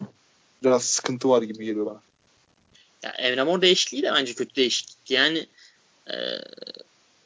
[0.64, 2.02] Biraz sıkıntı var gibi geliyor bana.
[3.04, 5.12] Ya Emre Mor değişikliği de bence kötü değişiklik.
[5.12, 5.48] Yani
[6.08, 6.16] e,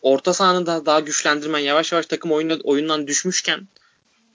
[0.01, 3.67] orta sahanı da daha güçlendirmen yavaş yavaş takım oyunda, oyundan düşmüşken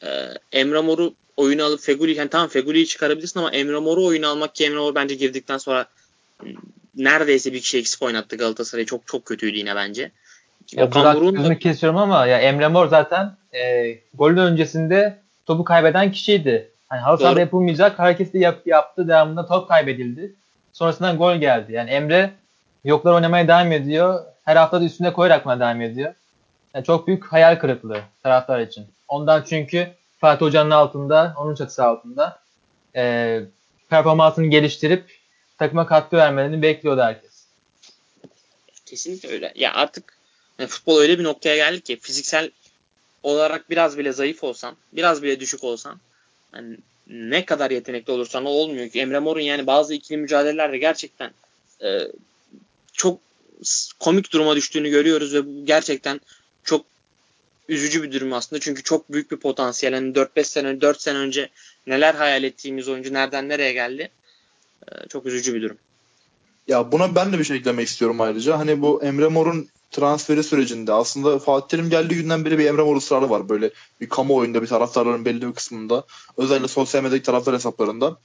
[0.02, 4.54] e, Emre Mor'u oyunu alıp Feguli yani tamam Feguli'yi çıkarabilirsin ama Emre Mor'u oyunu almak
[4.54, 5.86] ki Emre Mor bence girdikten sonra
[6.96, 8.84] neredeyse bir kişi eksik oynattı Galatasaray.
[8.84, 10.10] Çok çok kötüydü yine bence.
[10.72, 11.58] Ya Buruk'un da...
[11.58, 16.70] kesiyorum ama ya Emre Mor zaten e, golün öncesinde topu kaybeden kişiydi.
[16.88, 20.34] Hani halı sahada yapılmayacak hareketi yap, yaptı devamında top kaybedildi.
[20.72, 21.72] Sonrasından gol geldi.
[21.72, 22.30] Yani Emre
[22.84, 24.24] yoklar oynamaya devam ediyor.
[24.44, 26.14] Her hafta da üstüne koyarak mı devam ediyor.
[26.74, 28.86] Yani çok büyük hayal kırıklığı taraftar için.
[29.08, 32.38] Ondan çünkü Fatih Hoca'nın altında, onun çatısı altında
[32.96, 33.40] e,
[33.90, 35.18] performansını geliştirip
[35.58, 37.46] takıma katkı vermelerini bekliyordu herkes.
[38.86, 39.52] Kesinlikle öyle.
[39.54, 40.17] Ya artık
[40.58, 42.50] yani futbol öyle bir noktaya geldi ki fiziksel
[43.22, 46.00] olarak biraz bile zayıf olsan, biraz bile düşük olsan
[46.54, 46.76] yani
[47.10, 49.00] ne kadar yetenekli olursan o olmuyor ki.
[49.00, 51.30] Emre Mor'un yani bazı ikili mücadelelerde gerçekten
[51.82, 52.00] e,
[52.92, 53.20] çok
[53.98, 56.20] komik duruma düştüğünü görüyoruz ve bu gerçekten
[56.64, 56.86] çok
[57.68, 58.60] üzücü bir durum aslında.
[58.60, 59.92] Çünkü çok büyük bir potansiyel.
[59.92, 61.48] Yani 4-5 sene, 4 sene önce
[61.86, 64.10] neler hayal ettiğimiz oyuncu nereden nereye geldi.
[64.88, 65.78] Ee, çok üzücü bir durum.
[66.68, 68.58] Ya buna ben de bir şey eklemek istiyorum ayrıca.
[68.58, 72.96] Hani bu Emre Mor'un transferi sürecinde aslında Fatih Terim geldiği günden beri bir Emre Mor
[72.96, 73.48] ısrarı var.
[73.48, 73.70] Böyle
[74.00, 76.04] bir kamuoyunda bir taraftarların belli bir kısmında.
[76.36, 78.16] Özellikle sosyal medyadaki taraftar hesaplarında.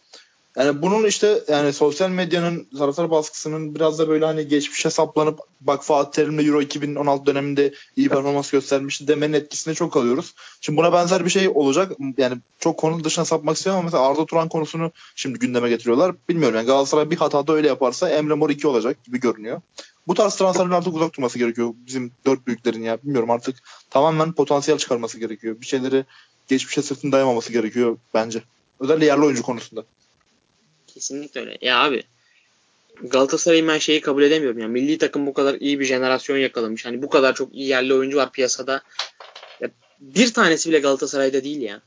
[0.57, 5.83] Yani bunun işte yani sosyal medyanın taraftar baskısının biraz da böyle hani geçmiş hesaplanıp bak
[5.83, 10.33] Fatih Terim'le Euro 2016 döneminde iyi performans göstermişti demenin etkisinde çok alıyoruz.
[10.61, 11.91] Şimdi buna benzer bir şey olacak.
[12.17, 16.15] Yani çok konu dışına sapmak istiyorum ama mesela Arda Turan konusunu şimdi gündeme getiriyorlar.
[16.29, 19.61] Bilmiyorum yani Galatasaray bir hatada öyle yaparsa Emre Mor 2 olacak gibi görünüyor.
[20.07, 22.97] Bu tarz transferlerin artık uzak durması gerekiyor bizim dört büyüklerin ya.
[23.03, 23.55] Bilmiyorum artık
[23.89, 25.61] tamamen potansiyel çıkarması gerekiyor.
[25.61, 26.05] Bir şeyleri
[26.47, 28.43] geçmişe sırtını dayamaması gerekiyor bence.
[28.79, 29.83] Özellikle yerli oyuncu konusunda.
[30.87, 31.57] Kesinlikle öyle.
[31.61, 32.03] Ya abi
[33.01, 34.59] Galatasaray'ın ben şeyi kabul edemiyorum.
[34.59, 36.85] Yani milli takım bu kadar iyi bir jenerasyon yakalamış.
[36.85, 38.81] Hani bu kadar çok iyi yerli oyuncu var piyasada.
[39.61, 41.81] Ya bir tanesi bile Galatasaray'da değil ya.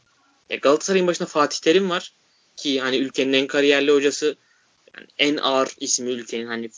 [0.50, 2.12] ya Galatasaray'ın başında Fatih Terim var
[2.57, 4.37] ki hani ülkenin en kariyerli hocası
[4.96, 6.70] yani en ağır ismi ülkenin hani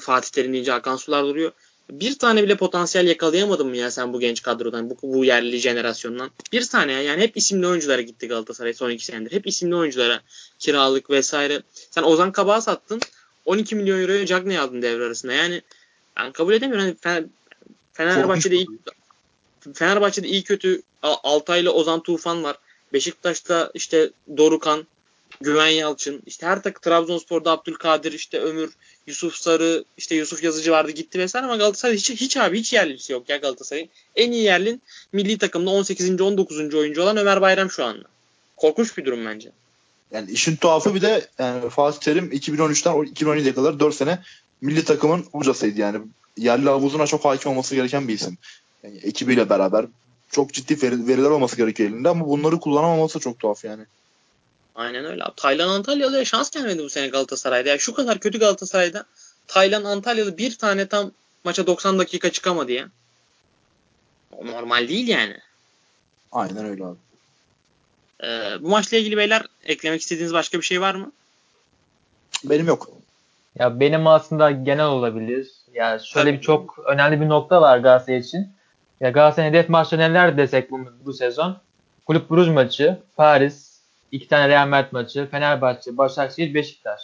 [0.00, 1.52] Fatih Terim deyince akan sular duruyor.
[1.90, 6.30] Bir tane bile potansiyel yakalayamadın mı ya sen bu genç kadrodan, bu, bu yerli jenerasyondan?
[6.52, 7.02] Bir tane ya.
[7.02, 9.32] Yani hep isimli oyunculara gitti Galatasaray son iki senedir.
[9.32, 10.20] Hep isimli oyunculara
[10.58, 11.62] kiralık vesaire.
[11.90, 13.00] Sen Ozan Kabak'ı sattın.
[13.44, 15.32] 12 milyon euroya Cagney aldın devre arasında.
[15.32, 15.62] Yani
[16.16, 16.84] ben kabul edemiyorum.
[16.84, 17.24] Hani Fener,
[17.92, 18.66] Fenerbahçe'de iyi,
[19.74, 22.56] Fenerbahçe'de iyi kötü Altay'la Ozan Tufan var.
[22.92, 24.86] Beşiktaş'ta işte Dorukan,
[25.40, 26.22] Güven Yalçın.
[26.26, 28.70] İşte her takı Trabzonspor'da Abdülkadir, işte Ömür,
[29.06, 33.12] Yusuf Sarı, işte Yusuf Yazıcı vardı gitti vesaire ama Galatasaray hiç, hiç abi hiç yerlisi
[33.12, 33.88] yok ya Galatasaray'ın.
[34.16, 36.20] En iyi yerlin milli takımda 18.
[36.20, 36.74] 19.
[36.74, 38.04] oyuncu olan Ömer Bayram şu anda.
[38.56, 39.50] Korkunç bir durum bence.
[40.12, 44.18] Yani işin tuhafı bir de yani Fatih Terim 2013'ten 2017'ye kadar 4 sene
[44.60, 45.98] milli takımın hocasıydı yani.
[46.36, 48.38] Yerli havuzuna çok hakim olması gereken bir isim.
[48.82, 49.86] Yani ekibiyle beraber
[50.30, 53.82] çok ciddi veriler olması gerekiyor elinde ama bunları kullanamaması çok tuhaf yani.
[54.76, 55.24] Aynen öyle.
[55.24, 57.68] Abi, Taylan Antalyalı'ya şans gelmedi bu sene Galatasaray'da.
[57.68, 59.04] Yani şu kadar kötü Galatasaray'da
[59.46, 61.10] Taylan Antalyalı bir tane tam
[61.44, 62.88] maça 90 dakika çıkamadı ya.
[64.32, 65.36] O normal değil yani.
[66.32, 66.96] Aynen öyle abi.
[68.24, 71.12] Ee, bu maçla ilgili beyler eklemek istediğiniz başka bir şey var mı?
[72.44, 72.88] Benim yok.
[73.58, 75.52] Ya benim aslında genel olabilir.
[75.74, 76.38] Ya şöyle Tabii.
[76.38, 78.48] bir çok önemli bir nokta var Galatasaray için.
[79.00, 81.56] Ya Galatasaray'ın hedef maçları neler desek bu, bu sezon?
[82.06, 83.65] Kulüp Brugge maçı, Paris,
[84.12, 87.00] iki tane Real Madrid maçı, Fenerbahçe, Başakşehir, Beşiktaş.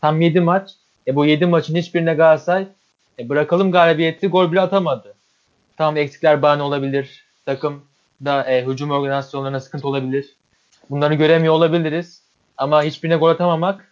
[0.00, 0.70] Tam 7 maç.
[1.06, 2.66] E bu 7 maçın hiçbirine Galatasaray
[3.18, 5.14] e bırakalım galibiyeti gol bile atamadı.
[5.76, 7.24] Tam eksikler bahane olabilir.
[7.46, 7.84] Takım
[8.24, 10.36] da e, hücum organizasyonlarına sıkıntı olabilir.
[10.90, 12.22] Bunları göremiyor olabiliriz.
[12.56, 13.88] Ama hiçbirine gol atamamak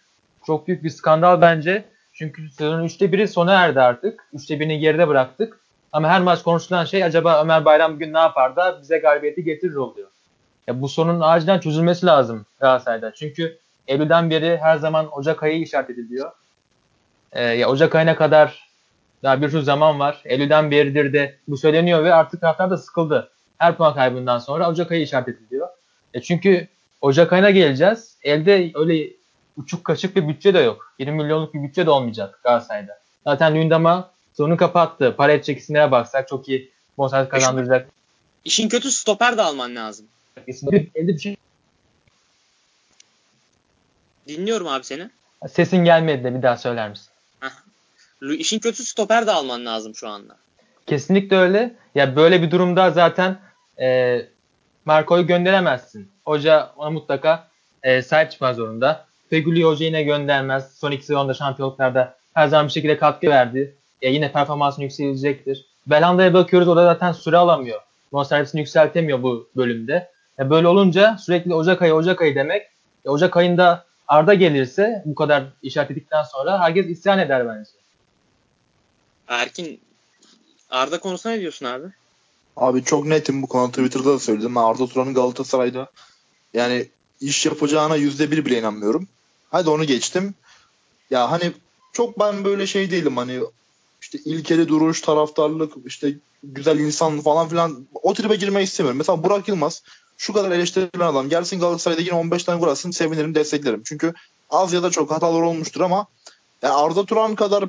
[0.47, 1.85] çok büyük bir skandal bence.
[2.13, 4.29] Çünkü sezonun 3'te 1'i sona erdi artık.
[4.35, 5.61] 3'te 1'ini geride bıraktık.
[5.93, 9.75] Ama her maç konuşulan şey acaba Ömer Bayram bugün ne yapar da bize galibiyeti getirir
[9.75, 10.09] oluyor.
[10.67, 13.15] Ya bu sorunun acilen çözülmesi lazım Galatasaray'da.
[13.15, 16.33] Çünkü Eylül'den beri her zaman Ocak ayı işaret ediliyor.
[17.33, 18.69] Ee, ya Ocak ayına kadar
[19.23, 20.23] daha bir sürü zaman var.
[20.25, 23.31] Eylül'den beridir de bu söyleniyor ve artık taraftar da sıkıldı.
[23.59, 25.69] Her puan kaybından sonra Ocak ayı işaret ediliyor.
[26.15, 26.69] E çünkü
[27.01, 28.17] Ocak ayına geleceğiz.
[28.23, 29.11] Elde öyle
[29.57, 30.95] uçuk kaçık bir bütçe de yok.
[30.99, 32.99] 20 milyonluk bir bütçe de olmayacak Galatasaray'da.
[33.25, 35.15] Zaten Lündam'a sonu kapattı.
[35.17, 37.89] Para edecek baksak çok iyi bonservis kazandıracak.
[38.45, 40.07] İşin kötü stoper de alman lazım.
[40.95, 41.37] Elde bir şey.
[44.29, 45.11] Dinliyorum abi seni.
[45.49, 47.09] Sesin gelmedi de bir daha söyler misin?
[48.39, 50.37] İşin kötü stoper de alman lazım şu anda.
[50.87, 51.75] Kesinlikle öyle.
[51.95, 53.39] Ya böyle bir durumda zaten
[53.81, 54.21] e,
[54.85, 56.11] Marco'yu gönderemezsin.
[56.25, 57.49] Hoca ona mutlaka
[57.83, 59.07] e, sahip çıkmak zorunda.
[59.31, 60.75] Feguli Hoca yine göndermez.
[60.79, 63.75] Son iki sezonda şampiyonluklarda her zaman bir şekilde katkı verdi.
[64.03, 65.67] E, yine performansını yükselecektir.
[65.87, 67.81] Belanda'ya bakıyoruz o da zaten süre alamıyor.
[68.13, 70.11] Bonservisini yükseltemiyor bu bölümde.
[70.39, 72.63] E, böyle olunca sürekli Ocak ayı Ocak ayı demek.
[73.05, 77.71] E, Ocak ayında Arda gelirse bu kadar işaret ettikten sonra herkes isyan eder bence.
[79.29, 79.81] Erkin
[80.71, 81.87] Arda konusuna ne diyorsun abi?
[82.57, 84.55] Abi çok netim bu konu Twitter'da da söyledim.
[84.55, 85.91] Ben Arda Turan'ın Galatasaray'da
[86.55, 86.89] yani
[87.21, 89.09] iş yapacağına yüzde bir bile inanmıyorum.
[89.51, 90.35] Hadi onu geçtim.
[91.11, 91.53] Ya hani
[91.93, 93.41] çok ben böyle şey değilim hani
[94.03, 98.99] işte ilkeli duruş, taraftarlık, işte güzel insan falan filan o tribe girmeyi istemiyorum.
[98.99, 99.83] Mesela Burak Yılmaz
[100.19, 103.83] şu kadar eleştirilen adam gelsin Galatasaray'da yine 15 tane gol atsın sevinirim desteklerim.
[103.85, 104.15] Çünkü
[104.51, 106.07] az ya da çok hatalar olmuştur ama
[106.63, 107.65] yani Arda Turan kadar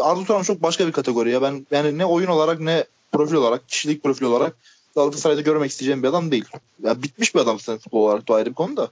[0.00, 1.42] Arda Turan çok başka bir kategori ya.
[1.42, 4.56] Ben yani ne oyun olarak ne profil olarak, kişilik profil olarak
[4.94, 6.44] Galatasaray'da görmek isteyeceğim bir adam değil.
[6.82, 8.88] Ya bitmiş bir adamsın futbol olarak da ayrı bir konu da.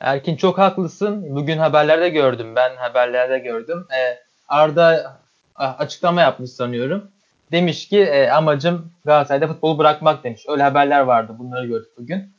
[0.00, 1.36] Erkin çok haklısın.
[1.36, 2.56] Bugün haberlerde gördüm.
[2.56, 3.86] Ben haberlerde gördüm.
[3.92, 4.18] Ee,
[4.48, 5.16] Arda
[5.56, 7.08] açıklama yapmış sanıyorum.
[7.52, 10.42] Demiş ki e, amacım Galatasaray'da futbolu bırakmak demiş.
[10.48, 11.32] Öyle haberler vardı.
[11.38, 12.32] Bunları gördük bugün.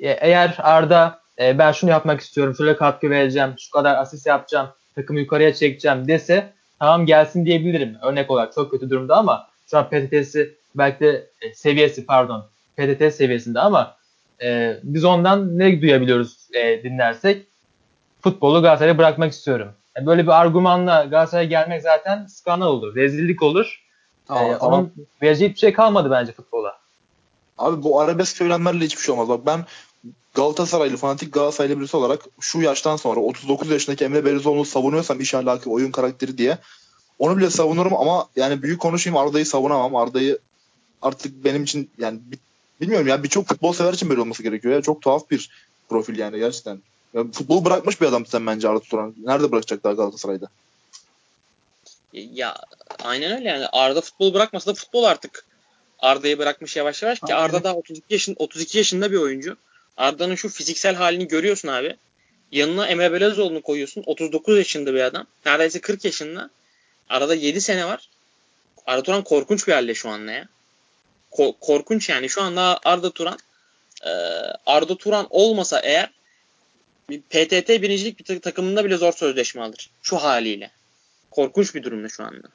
[0.00, 4.68] E, eğer Arda e, ben şunu yapmak istiyorum, şöyle katkı vereceğim, şu kadar asist yapacağım,
[4.94, 7.96] takımı yukarıya çekeceğim dese tamam gelsin diyebilirim.
[8.02, 12.46] Örnek olarak çok kötü durumda ama şu an PTT'si belki de e, seviyesi pardon
[12.76, 13.96] PTT seviyesinde ama
[14.42, 17.46] e, biz ondan ne duyabiliyoruz e, dinlersek
[18.20, 19.68] futbolu Galatasaray'a bırakmak istiyorum.
[19.96, 23.87] Yani böyle bir argümanla Galatasaray'a gelmek zaten skandal olur, rezillik olur.
[24.28, 24.80] Aa, ee, tamam.
[24.80, 26.78] Onun vereceği bir şey kalmadı bence futbola.
[27.58, 29.28] Abi bu arabesk söylemlerle hiçbir şey olmaz.
[29.28, 29.64] Bak ben
[30.34, 35.74] Galatasaraylı, fanatik Galatasaraylı birisi olarak şu yaştan sonra 39 yaşındaki Emre Belezoğlu'nu savunuyorsam iş alakalı
[35.74, 36.58] oyun karakteri diye
[37.18, 39.96] onu bile savunurum ama yani büyük konuşayım Arda'yı savunamam.
[39.96, 40.38] Arda'yı
[41.02, 42.20] artık benim için yani
[42.80, 44.82] bilmiyorum ya birçok futbol sever için böyle olması gerekiyor ya.
[44.82, 45.50] Çok tuhaf bir
[45.88, 46.78] profil yani gerçekten.
[47.14, 49.14] Ya, futbolu bırakmış bir adam sen bence Arda Turan.
[49.24, 50.48] Nerede bırakacak daha Galatasaray'da?
[52.12, 52.56] Ya
[53.04, 55.44] aynen öyle yani Arda futbolu bırakmasa da futbol artık
[55.98, 59.56] Arda'yı bırakmış yavaş yavaş ki Arda da 32 yaşın 32 yaşında bir oyuncu.
[59.96, 61.96] Arda'nın şu fiziksel halini görüyorsun abi.
[62.52, 64.02] Yanına Emre Belezoğlu'nu koyuyorsun.
[64.06, 65.26] 39 yaşında bir adam.
[65.46, 66.50] Neredeyse 40 yaşında.
[67.08, 68.08] Arada 7 sene var.
[68.86, 70.48] Arda Turan korkunç bir halde şu anda ya.
[71.32, 72.28] Ko- korkunç yani.
[72.28, 73.38] Şu anda Arda Turan
[74.04, 74.10] e,
[74.66, 76.10] Arda Turan olmasa eğer
[77.10, 79.90] bir PTT birincilik bir takımında bile zor sözleşme alır.
[80.02, 80.70] Şu haliyle.
[81.30, 82.48] Korkunç bir durumda şu anda.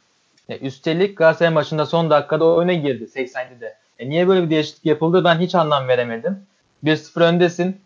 [0.47, 3.75] Ya üstelik Galatasaray maçında son dakikada oyuna girdi 87'de.
[3.99, 6.45] E niye böyle bir değişiklik yapıldı ben hiç anlam veremedim.
[6.83, 7.81] 1-0 öndesin.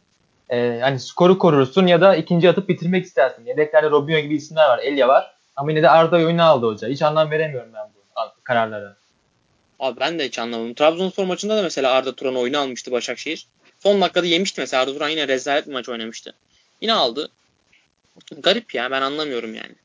[0.49, 3.45] E, hani skoru korursun ya da ikinci atıp bitirmek istersin.
[3.45, 4.79] Yedeklerde Robinho gibi isimler var.
[4.79, 5.33] Elia var.
[5.55, 6.87] Ama yine de Arda oyunu aldı hoca.
[6.87, 8.95] Hiç anlam veremiyorum ben bu kararlara.
[9.79, 10.73] Abi ben de hiç anlamadım.
[10.73, 13.47] Trabzonspor maçında da mesela Arda Turan oyunu almıştı Başakşehir.
[13.79, 16.33] Son dakikada yemişti mesela Arda Turan yine rezalet bir maç oynamıştı.
[16.81, 17.29] Yine aldı.
[18.37, 19.75] Garip ya ben anlamıyorum yani.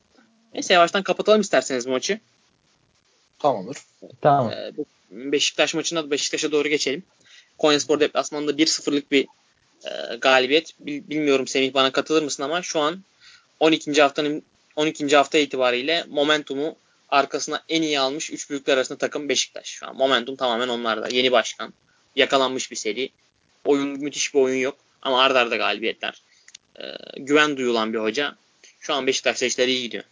[0.53, 2.19] Neyse yavaştan kapatalım isterseniz maçı.
[3.39, 3.77] Tamamdır.
[4.21, 4.51] Tamam.
[4.51, 4.71] Ee,
[5.11, 7.03] Beşiktaş maçına da Beşiktaş'a doğru geçelim.
[7.57, 9.27] Konyaspor deplasmanında 1-0'lık bir
[9.85, 10.73] e, galibiyet.
[10.79, 13.03] Bilmiyorum Semih bana katılır mısın ama şu an
[13.59, 14.01] 12.
[14.01, 14.43] haftanın
[14.75, 15.15] 12.
[15.15, 16.75] hafta itibariyle momentumu
[17.09, 19.67] arkasına en iyi almış 3 büyükler arasında takım Beşiktaş.
[19.67, 21.07] Şu an momentum tamamen onlarda.
[21.09, 21.73] Yeni başkan.
[22.15, 23.09] Yakalanmış bir seri.
[23.65, 24.77] Oyun müthiş bir oyun yok.
[25.01, 26.21] Ama ardarda arda galibiyetler.
[26.79, 26.83] Ee,
[27.17, 28.35] güven duyulan bir hoca.
[28.79, 30.03] Şu an Beşiktaş'ta işler iyi gidiyor.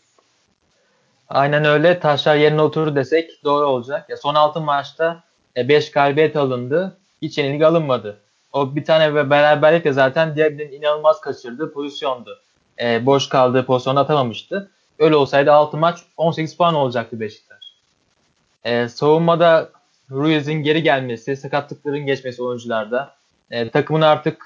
[1.34, 2.00] Aynen öyle.
[2.00, 4.10] Taşlar yerine oturur desek doğru olacak.
[4.10, 5.24] Ya son 6 maçta
[5.56, 6.98] 5 e, galibiyet alındı.
[7.22, 8.18] Hiç yenilgi alınmadı.
[8.54, 12.40] O bir tane ve beraberlik de zaten diğerinin inanılmaz kaçırdığı pozisyondu.
[12.80, 14.72] E, boş kaldığı pozisyonda atamamıştı.
[15.00, 17.64] Öyle olsaydı 6 maç 18 puan olacaktı Beşiktaş.
[18.64, 19.70] E, savunmada
[20.12, 23.16] Ruiz'in geri gelmesi, sakatlıkların geçmesi oyuncularda,
[23.52, 24.46] e, takımın artık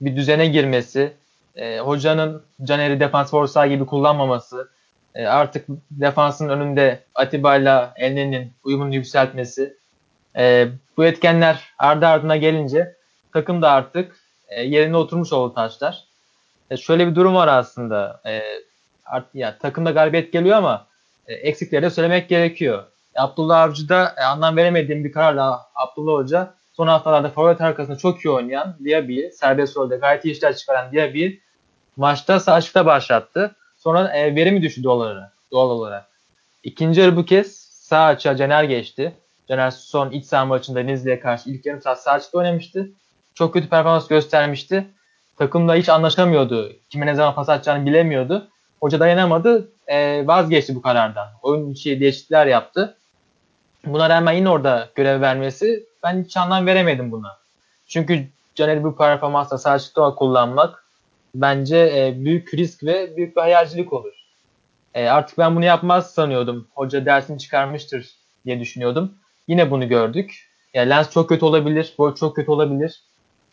[0.00, 1.12] bir düzene girmesi,
[1.56, 4.68] e, hocanın Caner'i defans forsa gibi kullanmaması,
[5.14, 9.76] e, artık defansın önünde Atiba ile Elnen'in uyumunu yükseltmesi,
[10.36, 12.96] e, bu etkenler ardı ardına gelince
[13.32, 14.16] takım da artık
[14.48, 16.04] e, yerine oturmuş oldu taşlar.
[16.70, 18.20] E, şöyle bir durum var aslında.
[18.26, 18.42] E,
[19.06, 20.86] art, ya, takımda galibiyet geliyor ama
[21.26, 22.84] e, eksikleri de söylemek gerekiyor.
[23.14, 28.24] E, Abdullah Avcı'da e, anlam veremediğim bir kararla Abdullah Hoca son haftalarda forvet arkasında çok
[28.24, 31.40] iyi oynayan Diaby'i, serbest rolde gayet iyi işler çıkaran Diaby'i
[31.96, 33.56] maçta sağ başlattı.
[33.78, 35.32] Sonra e, verimi düştü doğal olarak.
[35.52, 36.08] Doğal olarak.
[36.62, 39.12] İkinci yarı bu kez sağ açığa Caner geçti.
[39.48, 42.90] Caner son iç saha maçında Denizli'ye karşı ilk yarım saat sağ açıkta oynamıştı.
[43.34, 44.86] Çok kötü performans göstermişti.
[45.36, 46.72] Takımda hiç anlaşamıyordu.
[46.90, 48.48] Kime ne zaman pas atacağını bilemiyordu.
[48.80, 49.68] Hoca dayanamadı.
[49.86, 51.28] E, vazgeçti bu karardan.
[51.42, 52.96] Oyun içi değişiklikler yaptı.
[53.86, 57.36] Buna rağmen yine orada görev vermesi ben hiç anlam veremedim buna.
[57.86, 60.84] Çünkü Caner'i bu performansla sağ açıkta kullanmak
[61.34, 64.14] bence e, büyük risk ve büyük bir hayalcilik olur.
[64.94, 66.68] E, artık ben bunu yapmaz sanıyordum.
[66.74, 68.10] Hoca dersini çıkarmıştır
[68.44, 69.14] diye düşünüyordum.
[69.48, 70.48] Yine bunu gördük.
[70.74, 73.02] Yani lens çok kötü olabilir, boy çok kötü olabilir.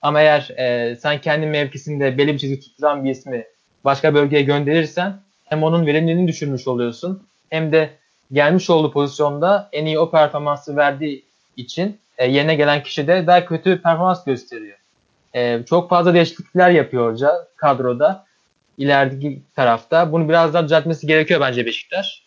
[0.01, 3.45] Ama eğer e, sen kendi mevkisinde belli bir çizgi tutturan bir ismi
[3.85, 7.89] başka bölgeye gönderirsen hem onun verimliliğini düşürmüş oluyorsun hem de
[8.31, 11.25] gelmiş olduğu pozisyonda en iyi o performansı verdiği
[11.57, 14.77] için e, yerine gelen kişi de daha kötü performans gösteriyor.
[15.35, 18.25] E, çok fazla değişiklikler yapıyor hoca kadroda
[18.77, 20.11] ilerideki tarafta.
[20.11, 22.23] Bunu biraz daha düzeltmesi gerekiyor bence Beşiktaş.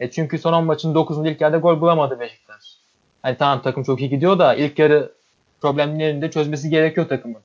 [0.00, 2.78] E, çünkü son 10 maçın 9'unda ilk yarıda gol bulamadı Beşiktaş.
[3.22, 5.12] Hani tamam takım çok iyi gidiyor da ilk yarı
[5.60, 7.42] problemlerini de çözmesi gerekiyor takımın.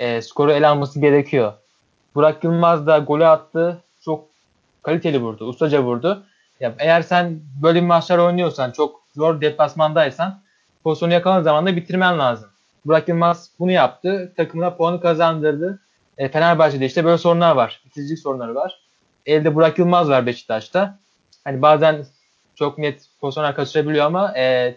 [0.00, 1.52] E, skoru ele alması gerekiyor.
[2.14, 3.82] Burak Yılmaz da golü attı.
[4.04, 4.24] Çok
[4.82, 5.44] kaliteli vurdu.
[5.44, 6.24] Ustaca vurdu.
[6.60, 10.40] Ya eğer sen böyle bir maçlar oynuyorsan, çok zor deplasmandaysan
[10.84, 12.53] pozisyonu yakaladığın zaman da bitirmen lazım.
[12.86, 14.32] Burak Yılmaz bunu yaptı.
[14.36, 15.80] Takımına puanı kazandırdı.
[16.18, 17.82] E, Fenerbahçe'de işte böyle sorunlar var.
[17.86, 18.80] Bitiricilik sorunları var.
[19.26, 20.98] Elde Burak Yılmaz var Beşiktaş'ta.
[21.44, 22.04] Hani bazen
[22.54, 24.74] çok net pozisyonlar kaçırabiliyor ama e,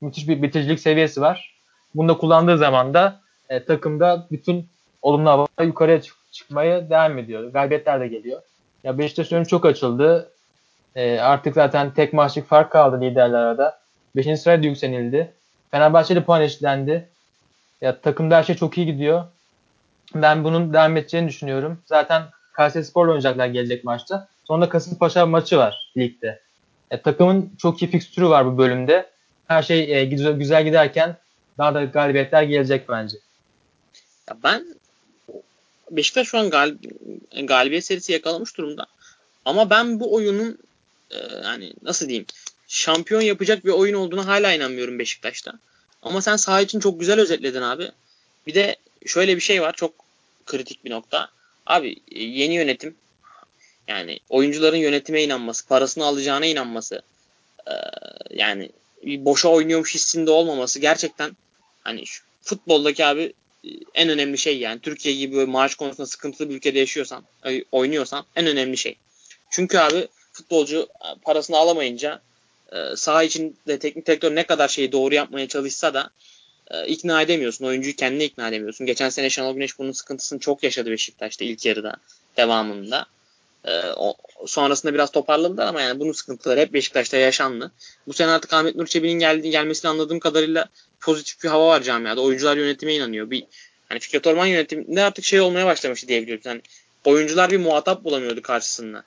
[0.00, 1.54] müthiş bir bitiricilik seviyesi var.
[1.94, 4.68] Bunu da kullandığı zaman da e, takımda bütün
[5.02, 7.52] olumlu hava yukarıya çık- çıkmaya devam ediyor.
[7.52, 8.42] Galibiyetler de geliyor.
[8.84, 10.32] Ya Beşiktaş önü çok açıldı.
[10.96, 13.78] E, artık zaten tek maçlık fark kaldı liderler arada.
[14.16, 15.32] Beşinci sıraya da yükselildi.
[15.70, 17.08] Fenerbahçe'de puan eşitlendi.
[17.80, 19.24] Ya takımda her şey çok iyi gidiyor.
[20.14, 21.78] Ben bunun devam edeceğini düşünüyorum.
[21.86, 24.28] Zaten Kayseri Spor'la oynayacaklar gelecek maçta.
[24.44, 26.40] Sonra Kasımpaşa maçı var ligde.
[26.90, 29.10] E, takımın çok iyi fikstürü var bu bölümde.
[29.48, 31.16] Her şey e, güzel, güzel giderken
[31.58, 33.16] daha da galibiyetler gelecek bence.
[34.28, 34.76] Ya ben
[35.90, 36.76] Beşiktaş şu an gal
[37.42, 38.86] galibiyet serisi yakalamış durumda.
[39.44, 40.58] Ama ben bu oyunun
[41.10, 42.26] e, yani nasıl diyeyim
[42.68, 45.52] şampiyon yapacak bir oyun olduğunu hala inanmıyorum Beşiktaş'ta.
[46.06, 47.90] Ama sen saha için çok güzel özetledin abi.
[48.46, 49.94] Bir de şöyle bir şey var çok
[50.46, 51.28] kritik bir nokta.
[51.66, 52.96] Abi yeni yönetim
[53.88, 57.02] yani oyuncuların yönetime inanması, parasını alacağına inanması
[57.66, 57.74] e,
[58.30, 58.70] yani
[59.04, 61.36] boşa oynuyormuş hissinde olmaması gerçekten
[61.84, 63.32] hani şu futboldaki abi
[63.94, 68.24] en önemli şey yani Türkiye gibi böyle maaş konusunda sıkıntılı bir ülkede yaşıyorsan, e, oynuyorsan
[68.36, 68.96] en önemli şey.
[69.50, 72.22] Çünkü abi futbolcu e, parasını alamayınca
[72.72, 76.10] e, saha içinde teknik direktör ne kadar şeyi doğru yapmaya çalışsa da
[76.86, 77.64] ikna edemiyorsun.
[77.64, 78.86] Oyuncuyu kendine ikna edemiyorsun.
[78.86, 81.96] Geçen sene Şenol Güneş bunun sıkıntısını çok yaşadı Beşiktaş'ta ilk yarıda
[82.36, 83.06] devamında.
[83.96, 84.14] o,
[84.46, 87.72] sonrasında biraz toparladılar ama yani bunun sıkıntıları hep Beşiktaş'ta yaşandı.
[88.06, 90.68] Bu sene artık Ahmet Nur Çebi'nin geldiği gelmesini anladığım kadarıyla
[91.00, 92.20] pozitif bir hava var camiada.
[92.20, 93.30] Oyuncular yönetime inanıyor.
[93.30, 93.44] Bir
[93.88, 96.46] hani Fikret Orman yönetiminde artık şey olmaya başlamıştı diye biliyoruz.
[96.46, 96.60] Yani
[97.04, 99.04] oyuncular bir muhatap bulamıyordu karşısında.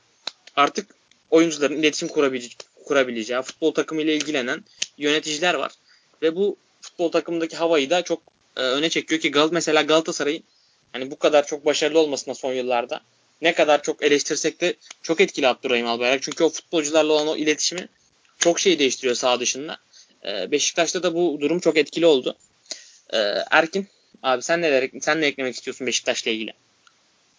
[0.55, 0.87] Artık
[1.31, 2.55] oyuncuların iletişim kurabileceği,
[2.89, 4.63] kurabileceği futbol takımıyla ilgilenen
[4.97, 5.71] yöneticiler var.
[6.21, 8.21] Ve bu futbol takımındaki havayı da çok
[8.57, 10.43] e, öne çekiyor ki Gal mesela Galatasaray'ın
[10.93, 13.01] hani bu kadar çok başarılı olmasına son yıllarda
[13.41, 16.21] ne kadar çok eleştirsek de çok etkili Abdurrahim Albayrak.
[16.23, 17.87] Çünkü o futbolcularla olan o iletişimi
[18.39, 19.77] çok şey değiştiriyor sağ dışında.
[20.25, 22.35] E, Beşiktaş'ta da bu durum çok etkili oldu.
[23.13, 23.17] E,
[23.51, 23.87] Erkin
[24.23, 26.53] abi sen neler sen ne eklemek istiyorsun Beşiktaş'la ilgili?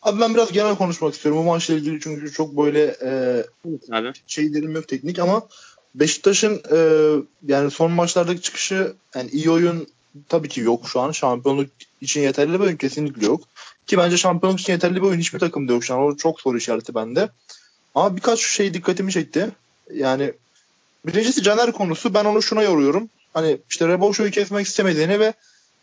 [0.02, 1.40] Abi ben biraz genel konuşmak istiyorum.
[1.40, 3.44] Bu maçla ilgili çünkü çok böyle e,
[3.92, 4.12] abi.
[4.26, 5.42] şeylerim yok teknik ama
[5.94, 6.78] Beşiktaş'ın e,
[7.46, 9.88] yani son maçlardaki çıkışı yani iyi oyun
[10.28, 11.10] tabii ki yok şu an.
[11.10, 11.70] Şampiyonluk
[12.00, 13.40] için yeterli bir oyun kesinlikle yok.
[13.86, 16.00] Ki bence şampiyonluk için yeterli bir oyun hiçbir takımda yok şu an.
[16.00, 17.28] O çok soru işareti bende.
[17.94, 19.50] Ama birkaç şey dikkatimi çekti.
[19.94, 20.32] Yani
[21.06, 22.14] birincisi Caner konusu.
[22.14, 23.08] Ben onu şuna yoruyorum.
[23.34, 25.34] Hani işte Reboşo'yu kesmek istemediğini ve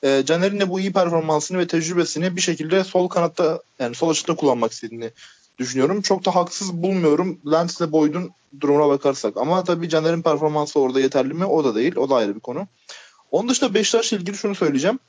[0.04, 4.36] e, Caner'in de bu iyi performansını ve tecrübesini bir şekilde sol kanatta yani sol açıkta
[4.36, 5.12] kullanmak istediğini
[5.58, 6.02] düşünüyorum.
[6.02, 8.32] Çok da haksız bulmuyorum Lens ile Boyd'un
[8.62, 9.38] durumuna bakarsak.
[9.38, 11.46] Ama tabii Caner'in performansı orada yeterli mi?
[11.46, 11.96] O da değil.
[11.96, 12.68] O da ayrı bir konu.
[13.32, 15.00] Onun dışında Beşiktaş'la ilgili şunu söyleyeceğim.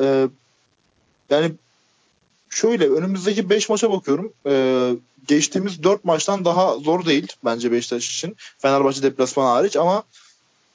[0.00, 0.28] Ee,
[1.30, 1.52] yani
[2.50, 4.32] şöyle önümüzdeki 5 maça bakıyorum.
[4.46, 4.90] Ee,
[5.26, 8.36] geçtiğimiz 4 maçtan daha zor değil bence Beşiktaş için.
[8.58, 10.02] Fenerbahçe deplasmanı hariç ama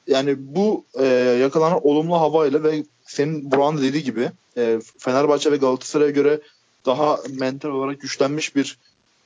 [0.06, 1.04] yani bu e,
[1.40, 6.40] yakalanan olumlu havayla ve senin Burak'ın dediği gibi e, Fenerbahçe ve Galatasaray'a göre
[6.86, 8.78] daha mental olarak güçlenmiş bir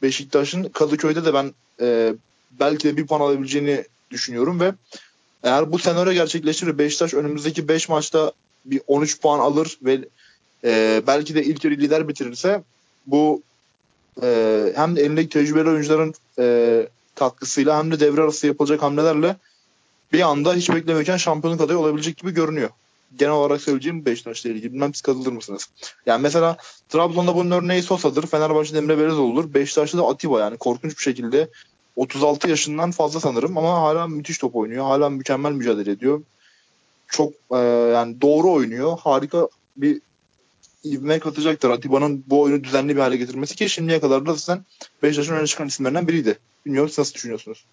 [0.03, 2.15] Beşiktaş'ın Kadıköy'de de ben e,
[2.61, 4.73] belki de bir puan alabileceğini düşünüyorum ve
[5.43, 8.33] eğer bu senaryo gerçekleşir Beşiktaş önümüzdeki 5 maçta
[8.65, 9.99] bir 13 puan alır ve
[10.65, 12.63] e, belki de ilk yarı lider bitirirse
[13.07, 13.43] bu
[14.23, 19.37] e, hem de elindeki tecrübeli oyuncuların e, katkısıyla hem de devre arası yapılacak hamlelerle
[20.13, 22.71] bir anda hiç beklemiyken şampiyonluk adayı olabilecek gibi görünüyor.
[23.17, 24.73] Genel olarak söyleyeceğim Beşiktaş'la ilgili.
[24.73, 25.69] Bilmem siz katılır mısınız?
[26.07, 26.57] Yani mesela
[26.89, 28.27] Trabzon'da bunun örneği Sosa'dır.
[28.27, 29.55] Fenerbahçe'de Emre Belezoğlu'dur.
[29.55, 31.49] Beşiktaş'ta da Atiba yani korkunç bir şekilde
[31.97, 34.85] 36 yaşından fazla sanırım ama hala müthiş top oynuyor.
[34.85, 36.23] Hala mükemmel mücadele ediyor.
[37.09, 37.57] Çok e,
[37.95, 38.99] yani doğru oynuyor.
[38.99, 40.01] Harika bir
[40.85, 41.71] ivme katacaktır.
[41.71, 44.65] Atiba'nın bu oyunu düzenli bir hale getirmesi ki şimdiye kadar da zaten
[45.03, 46.39] Beşiktaş'ın öne çıkan isimlerinden biriydi.
[46.67, 47.65] Bilmiyorum siz nasıl düşünüyorsunuz?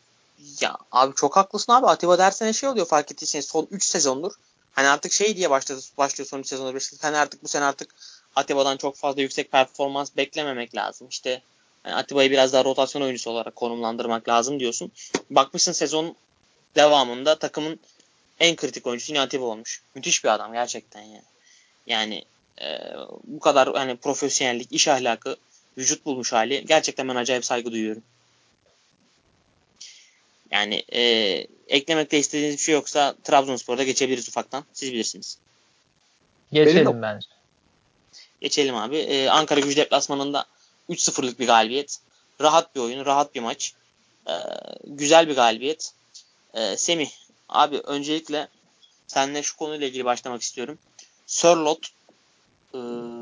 [0.62, 1.86] Ya abi çok haklısın abi.
[1.86, 4.32] Atiba dersene şey oluyor fark ettiyseniz son 3 sezondur.
[4.76, 6.76] Hani artık şey diye başladı, başlıyor son 3 sezondur.
[6.76, 7.04] Beşiktaş.
[7.04, 7.96] Hani artık bu sene artık
[8.36, 11.08] Atiba'dan çok fazla yüksek performans beklememek lazım.
[11.10, 11.42] İşte
[11.86, 14.92] yani Atiba'yı biraz daha rotasyon oyuncusu olarak konumlandırmak lazım diyorsun.
[15.30, 16.16] Bakmışsın sezon
[16.76, 17.80] devamında takımın
[18.40, 19.82] en kritik oyuncusu yine Atiba olmuş.
[19.96, 21.24] Müthiş bir adam gerçekten yani.
[21.88, 22.26] Yani
[22.62, 22.80] e,
[23.24, 25.36] bu kadar hani profesyonellik, iş ahlakı,
[25.78, 28.04] vücut bulmuş hali gerçekten ben acayip saygı duyuyorum.
[30.56, 31.02] Yani e,
[31.68, 34.64] eklemekte istediğiniz bir şey yoksa Trabzonspor'da geçebiliriz ufaktan.
[34.74, 35.38] Siz bilirsiniz.
[36.54, 37.02] Geçelim Benim...
[37.02, 37.28] bence.
[38.42, 38.98] Geçelim abi.
[38.98, 40.46] Ee, Ankara gücü deplasmanında
[40.90, 41.98] 3-0'lık bir galibiyet.
[42.42, 43.74] Rahat bir oyun, rahat bir maç.
[44.28, 44.32] Ee,
[44.84, 45.92] güzel bir galibiyet.
[46.54, 47.10] Ee, Semih,
[47.50, 48.48] abi öncelikle
[49.08, 50.80] seninle şu konuyla ilgili başlamak istiyorum.
[51.28, 51.88] Sörlot
[52.74, 52.78] e,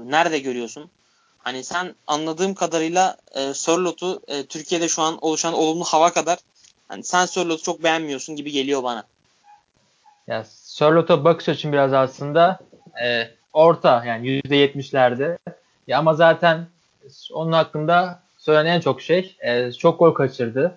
[0.05, 0.89] nerede görüyorsun?
[1.37, 6.39] Hani sen anladığım kadarıyla e, Sörlot'u e, Türkiye'de şu an oluşan olumlu hava kadar
[6.93, 9.03] hani sen Sörlot'u çok beğenmiyorsun gibi geliyor bana.
[10.27, 12.59] Ya Sörlot'a bakış açım biraz aslında
[13.03, 15.37] e, orta yani %70'lerde.
[15.87, 16.67] Ya ama zaten
[17.33, 20.75] onun hakkında söylenen en çok şey e, çok gol kaçırdı.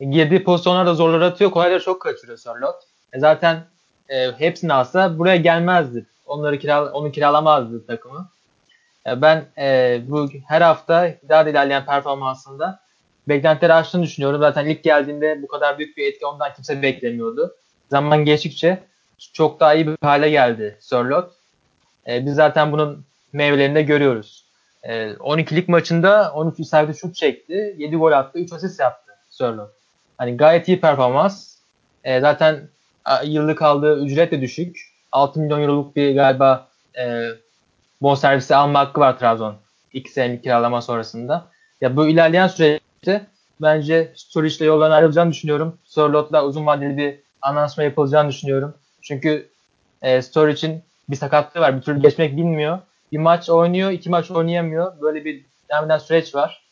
[0.00, 1.50] Girdiği pozisyonlarda zorlar atıyor.
[1.50, 2.76] Kolayları çok kaçırıyor Sörlot.
[3.12, 3.64] E, zaten
[4.08, 6.06] e, hepsini alsa buraya gelmezdi.
[6.26, 8.28] Onları kiral onu kiralamazdı takımı.
[9.06, 12.87] E, ben e, bu her hafta daha da ilerleyen performansında
[13.28, 14.40] beklentileri aştığını düşünüyorum.
[14.40, 17.54] Zaten ilk geldiğinde bu kadar büyük bir etki ondan kimse beklemiyordu.
[17.90, 18.78] Zaman geçtikçe
[19.32, 21.32] çok daha iyi bir hale geldi Sörlot.
[22.06, 24.44] E, biz zaten bunun meyvelerini de görüyoruz.
[24.82, 27.74] E, 12'lik maçında 13 isabetli şut çekti.
[27.78, 28.38] 7 gol attı.
[28.38, 29.70] 3 asist yaptı Sörlot.
[30.18, 31.56] Hani gayet iyi performans.
[32.04, 32.68] E, zaten
[33.24, 34.76] yıllık aldığı ücret de düşük.
[35.12, 36.68] 6 milyon euroluk bir galiba
[36.98, 37.28] e,
[38.02, 39.56] bonservisi alma hakkı var Trabzon.
[39.92, 41.46] 2 senelik kiralama sonrasında.
[41.80, 42.46] Ya bu ilerleyen
[43.04, 43.26] süreçte
[43.60, 45.78] bence Sturridge ile yoldan ayrılacağını düşünüyorum.
[45.84, 48.74] Sörlot'la uzun vadeli bir anlaşma yapılacağını düşünüyorum.
[49.02, 49.48] Çünkü
[50.02, 51.76] e, Sturridge'in bir sakatlığı var.
[51.76, 52.78] Bir türlü geçmek bilmiyor.
[53.12, 55.00] Bir maç oynuyor, iki maç oynayamıyor.
[55.00, 56.62] Böyle bir devam eden süreç var.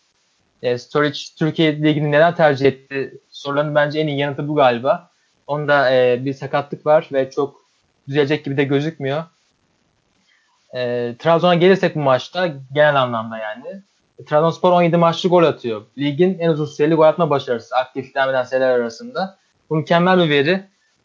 [0.62, 5.10] E, Sturridge Türkiye Ligi'ni neden tercih etti soruların bence en iyi yanıtı bu galiba.
[5.46, 7.60] Onda e, bir sakatlık var ve çok
[8.08, 9.24] düzelecek gibi de gözükmüyor.
[10.74, 13.82] E, Trabzon'a gelirsek bu maçta genel anlamda yani.
[14.24, 15.82] Trabzonspor 17 maçlı gol atıyor.
[15.98, 19.38] Ligin en uzun süreli gol atma başarısı aktif devam eden arasında.
[19.70, 20.64] Bu mükemmel bir veri.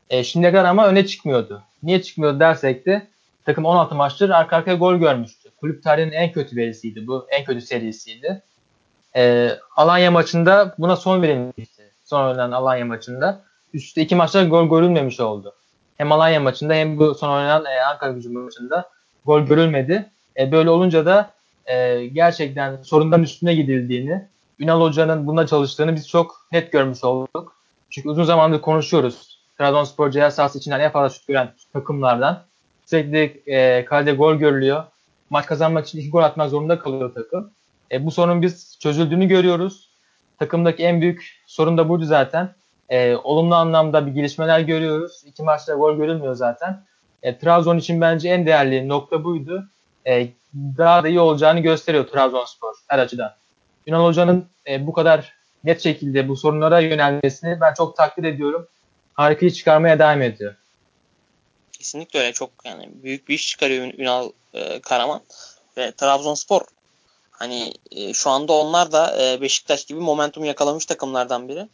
[0.10, 1.62] E, şimdiye kadar ama öne çıkmıyordu.
[1.84, 3.08] Niye çıkmıyordu dersek de
[3.46, 5.50] takım 16 maçtır arka arkaya gol görmüştü.
[5.60, 7.28] Kulüp tarihinin en kötü verisiydi bu.
[7.30, 8.42] En kötü serisiydi.
[9.16, 11.92] E, Alanya maçında buna son verilmişti.
[12.04, 13.42] son oynanan Alanya maçında.
[13.74, 15.56] Üstte iki maçta gol görülmemiş oldu.
[15.98, 18.90] Hem Alanya maçında hem bu son oynanan e, Ankara gücü maçında
[19.26, 20.10] gol görülmedi.
[20.40, 21.30] E, böyle olunca da
[21.66, 24.28] e, gerçekten sorundan üstüne gidildiğini,
[24.60, 27.56] Ünal Hoca'nın buna çalıştığını biz çok net görmüş olduk.
[27.90, 29.40] Çünkü uzun zamandır konuşuyoruz.
[29.58, 32.44] Trabzonspor ceza sahası içinden en fazla şut gören takımlardan.
[32.86, 34.84] Sürekli e, kalede gol görülüyor.
[35.30, 37.52] Maç kazanmak için iki gol atmak zorunda kalıyor takım.
[37.92, 39.90] E, bu sorun biz çözüldüğünü görüyoruz.
[40.40, 42.56] Takımdaki en büyük sorun da buydu zaten.
[42.90, 45.24] E, olumlu anlamda bir gelişmeler görüyoruz.
[45.26, 46.84] İki maçta gol görülmüyor zaten.
[47.24, 49.64] E, Trabzon için bence en değerli nokta buydu.
[50.08, 53.36] E, daha da iyi olacağını gösteriyor Trabzonspor her açıdan.
[53.88, 55.34] Ünal Hoca'nın e, bu kadar
[55.64, 58.68] net şekilde bu sorunlara yönelmesini ben çok takdir ediyorum.
[59.14, 60.56] Harika iş çıkarmaya devam ediyor.
[61.72, 62.34] Kesinlikle öyle.
[62.34, 65.22] Çok yani büyük bir iş çıkarıyor Ünal e, Karaman
[65.78, 66.62] ve Trabzonspor
[67.32, 71.68] hani e, şu anda onlar da e, Beşiktaş gibi momentum yakalamış takımlardan biri.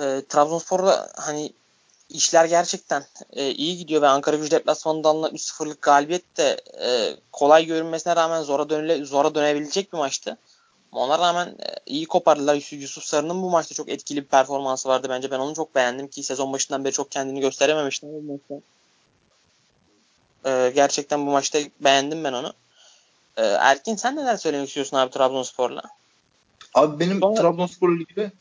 [0.00, 1.52] E, Trabzonspor'da hani
[2.12, 7.66] işler gerçekten e, iyi gidiyor ve Ankara Gücü deplasmanında alınan 3-0'lık galibiyet de e, kolay
[7.66, 10.38] görünmesine rağmen zora dönüle, zora dönebilecek bir maçtı.
[10.92, 12.70] Ona rağmen e, iyi kopardılar.
[12.70, 15.30] Yusuf Sarı'nın bu maçta çok etkili bir performansı vardı bence.
[15.30, 18.06] Ben onu çok beğendim ki sezon başından beri çok kendini gösterememişti.
[20.44, 22.52] E, gerçekten bu maçta beğendim ben onu.
[23.36, 25.82] E, Erkin sen neler söylemek istiyorsun abi Trabzonspor'la?
[26.74, 27.40] Abi benim Sonra...
[27.40, 28.32] Trabzonspor'la ilgili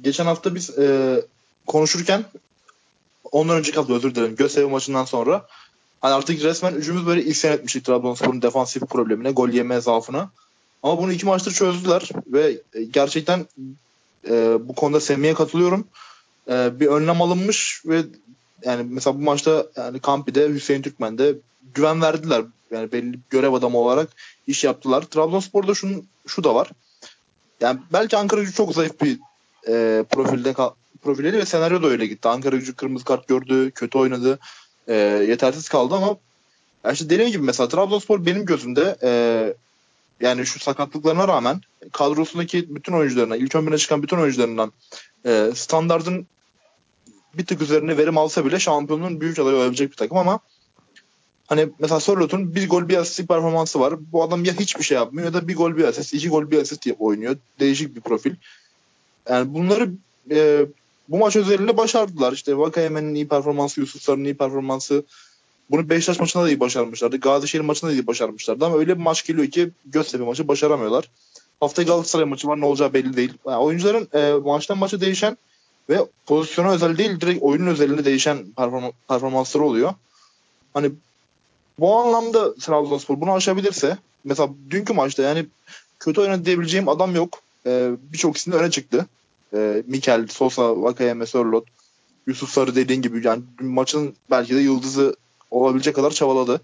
[0.00, 1.20] geçen hafta biz e,
[1.66, 2.24] konuşurken
[3.34, 4.36] ondan önceki hafta özür dilerim.
[4.36, 5.46] Göztepe maçından sonra
[6.00, 10.30] hani artık resmen üçümüz böyle isyan etmiştik Trabzonspor'un defansif problemine, gol yeme zaafına.
[10.82, 13.46] Ama bunu iki maçtır çözdüler ve gerçekten
[14.28, 15.86] e, bu konuda Semih'e katılıyorum.
[16.50, 18.02] E, bir önlem alınmış ve
[18.64, 21.34] yani mesela bu maçta yani Kampi'de Hüseyin Türkmen'de
[21.74, 22.44] güven verdiler.
[22.70, 24.08] Yani belli görev adamı olarak
[24.46, 25.02] iş yaptılar.
[25.02, 26.70] Trabzonspor'da şunun, şu da var.
[27.60, 29.18] Yani belki Ankara çok zayıf bir
[29.68, 30.54] e, profilde
[31.04, 32.28] profilleri ve senaryo da öyle gitti.
[32.28, 34.38] Ankara gücü kırmızı kart gördü, kötü oynadı,
[34.88, 34.94] e,
[35.28, 36.16] yetersiz kaldı ama
[36.84, 39.10] yani işte dediğim gibi mesela Trabzonspor benim gözümde e,
[40.20, 41.60] yani şu sakatlıklarına rağmen
[41.92, 44.72] kadrosundaki bütün oyuncularına, ilk 11'e çıkan bütün oyuncularından
[45.26, 46.26] e, standartın
[47.34, 50.40] bir tık üzerine verim alsa bile şampiyonluğun büyük adayı olabilecek bir takım ama
[51.46, 53.94] hani mesela Sörlot'un bir gol bir asist performansı var.
[54.12, 56.62] Bu adam ya hiçbir şey yapmıyor ya da bir gol bir asist, iki gol bir
[56.62, 57.36] asist oynuyor.
[57.60, 58.34] Değişik bir profil.
[59.28, 59.90] Yani bunları
[60.30, 60.66] e,
[61.08, 62.32] bu maç özelinde başardılar.
[62.32, 65.04] İşte Vakayemen'in iyi performansı, Yusuf Sarı'nın iyi performansı.
[65.70, 67.16] Bunu Beşiktaş maçında da iyi başarmışlardı.
[67.16, 71.10] Gazişehir maçında da iyi başarmışlardı ama öyle bir maç geliyor ki Göztepe maçı başaramıyorlar.
[71.60, 73.32] Haftaya Galatasaray maçı var ne olacağı belli değil.
[73.46, 75.38] Yani oyuncuların e, maçtan maça değişen
[75.88, 79.94] ve pozisyona özel değil direkt oyunun özelinde değişen perform- performansları oluyor.
[80.74, 80.90] Hani
[81.78, 85.46] bu anlamda Trabzonspor bunu aşabilirse mesela dünkü maçta yani
[85.98, 87.40] kötü oynadı diyebileceğim adam yok.
[87.66, 89.06] Ee, Birçok isim öne çıktı.
[89.54, 91.64] Ee, Mikel, Sosa, Vakayeme, Sörlot,
[92.26, 95.16] Yusuf Sarı dediğin gibi yani maçın belki de yıldızı
[95.50, 96.60] olabilecek kadar çabaladı.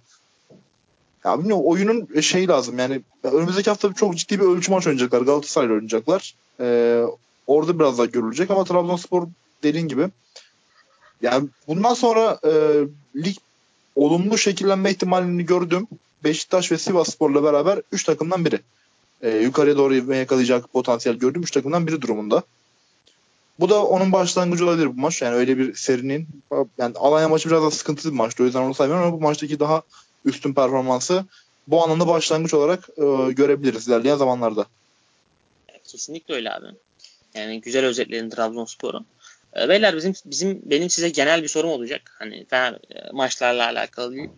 [1.24, 5.20] Ya bilmiyorum oyunun şey lazım yani önümüzdeki hafta çok ciddi bir ölçü maç oynayacaklar.
[5.20, 6.34] Galatasaray'la oynayacaklar.
[6.60, 7.02] Ee,
[7.46, 9.26] orada biraz daha görülecek ama Trabzonspor
[9.62, 10.08] dediğin gibi
[11.22, 12.50] yani bundan sonra e,
[13.16, 13.36] lig
[13.96, 15.86] olumlu şekillenme ihtimalini gördüm.
[16.24, 18.60] Beşiktaş ve Sivasspor'la beraber 3 takımdan biri.
[19.22, 22.42] E, yukarıya doğru yakalayacak potansiyel gördüm 3 takımdan biri durumunda.
[23.60, 25.22] Bu da onun başlangıcı olabilir bu maç.
[25.22, 26.28] Yani öyle bir serinin
[26.78, 28.42] yani Alanya maçı biraz da sıkıntılı bir maçtı.
[28.42, 29.82] O yüzden onu saymıyorum ama bu maçtaki daha
[30.24, 31.24] üstün performansı
[31.66, 34.66] bu anlamda başlangıç olarak e, görebiliriz ilerleyen zamanlarda.
[35.84, 36.66] Kesinlikle öyle abi.
[37.34, 39.04] Yani güzel özetledin Trabzonspor'u.
[39.60, 42.16] E, beyler bizim bizim benim size genel bir sorum olacak.
[42.18, 44.30] Hani Fener e, maçlarla alakalı değil.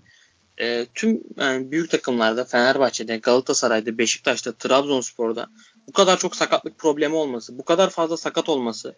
[0.58, 5.46] E, tüm yani büyük takımlarda Fenerbahçe'de, Galatasaray'da, Beşiktaş'ta, Trabzonspor'da
[5.88, 8.94] bu kadar çok sakatlık problemi olması, bu kadar fazla sakat olması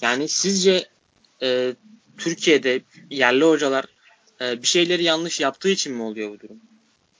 [0.00, 0.86] yani sizce
[1.42, 1.74] e,
[2.18, 2.80] Türkiye'de
[3.10, 3.84] yerli hocalar
[4.40, 6.56] e, bir şeyleri yanlış yaptığı için mi oluyor bu durum?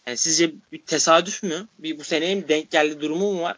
[0.06, 1.68] Yani sizce bir tesadüf mü?
[1.78, 3.56] Bir bu seneye mi denk geldi durumu mu var?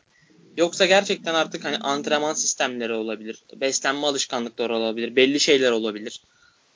[0.56, 6.22] Yoksa gerçekten artık hani antrenman sistemleri olabilir, beslenme alışkanlıkları olabilir, belli şeyler olabilir.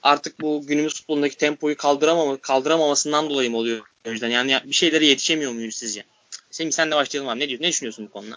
[0.02, 4.28] Artık bu günümüz futbolundaki tempoyu kaldıramama, kaldıramamasından dolayı mı oluyor yüzden?
[4.28, 6.04] Yani bir şeylere yetişemiyor muyuz sizce?
[6.50, 7.40] Semih sen de başlayalım abi.
[7.40, 7.64] Ne diyorsun?
[7.64, 8.36] Ne düşünüyorsun bu konuda?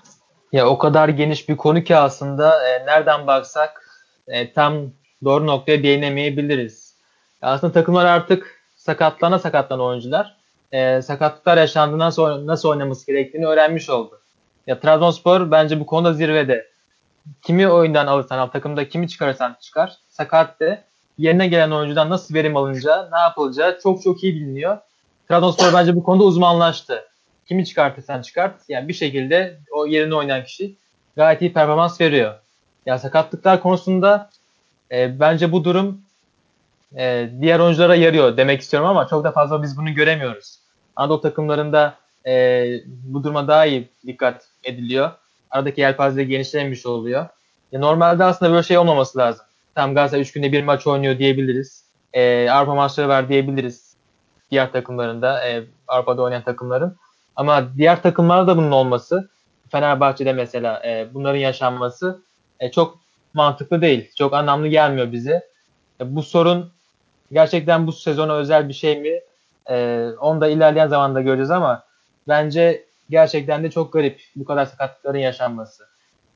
[0.51, 3.84] Ya o kadar geniş bir konu ki aslında e, nereden baksak
[4.27, 4.91] e, tam
[5.23, 6.95] doğru noktaya değinemeyebiliriz.
[7.41, 10.37] Aslında takımlar artık sakatlana sakatlana oyuncular
[10.71, 14.21] e, sakatlıklar yaşandığından sonra nasıl oynaması gerektiğini öğrenmiş oldu.
[14.67, 16.67] Ya Trabzonspor bence bu konuda zirvede.
[17.41, 19.97] Kimi oyundan alırsan al, takımda kimi çıkarırsan çıkar.
[20.09, 20.83] Sakat de
[21.17, 24.77] yerine gelen oyuncudan nasıl verim alınacağı, ne yapılacağı çok çok iyi biliniyor.
[25.29, 27.05] Trabzonspor bence bu konuda uzmanlaştı.
[27.47, 28.69] Kimi çıkartırsan çıkart.
[28.69, 30.75] Yani bir şekilde o yerine oynayan kişi
[31.15, 32.33] gayet iyi performans veriyor.
[32.85, 34.29] Ya sakatlıklar konusunda
[34.91, 36.01] e, bence bu durum
[36.97, 40.59] e, diğer oyunculara yarıyor demek istiyorum ama çok da fazla biz bunu göremiyoruz.
[40.95, 41.95] Anadolu takımlarında
[42.27, 45.11] e, bu duruma daha iyi dikkat ediliyor.
[45.51, 47.27] Aradaki yelpaze genişlemiş oluyor.
[47.71, 49.45] Ya normalde aslında böyle şey olmaması lazım.
[49.75, 51.85] Tam Galatasaray 3 günde bir maç oynuyor diyebiliriz.
[52.13, 53.95] E, Avrupa maçları var diyebiliriz.
[54.51, 56.95] Diğer takımlarında, e, Avrupa'da oynayan takımların.
[57.35, 59.29] Ama diğer takımlarda da bunun olması,
[59.69, 62.21] Fenerbahçe'de mesela e, bunların yaşanması
[62.59, 62.99] e, çok
[63.33, 64.11] mantıklı değil.
[64.17, 65.47] Çok anlamlı gelmiyor bize.
[66.01, 66.71] E, bu sorun
[67.31, 69.19] gerçekten bu sezona özel bir şey mi?
[69.69, 71.83] E, onu da ilerleyen zamanda göreceğiz ama
[72.27, 75.85] bence gerçekten de çok garip bu kadar sakatlıkların yaşanması.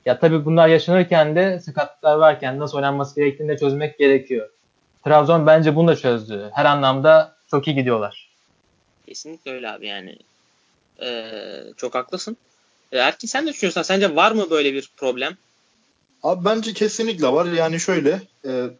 [0.06, 4.50] Ya tabii bunlar yaşanırken de sakatlıklar varken nasıl oynanması gerektiğini de çözmek gerekiyor.
[5.04, 6.50] Trabzon bence bunu da çözdü.
[6.52, 8.30] Her anlamda çok iyi gidiyorlar.
[9.06, 10.16] Kesinlikle öyle abi yani.
[11.02, 12.36] Ee, çok haklısın.
[12.92, 15.36] Ee, Erkin sen de düşünüyorsan sence var mı böyle bir problem?
[16.22, 17.46] Abi bence kesinlikle var.
[17.46, 18.70] Yani şöyle e,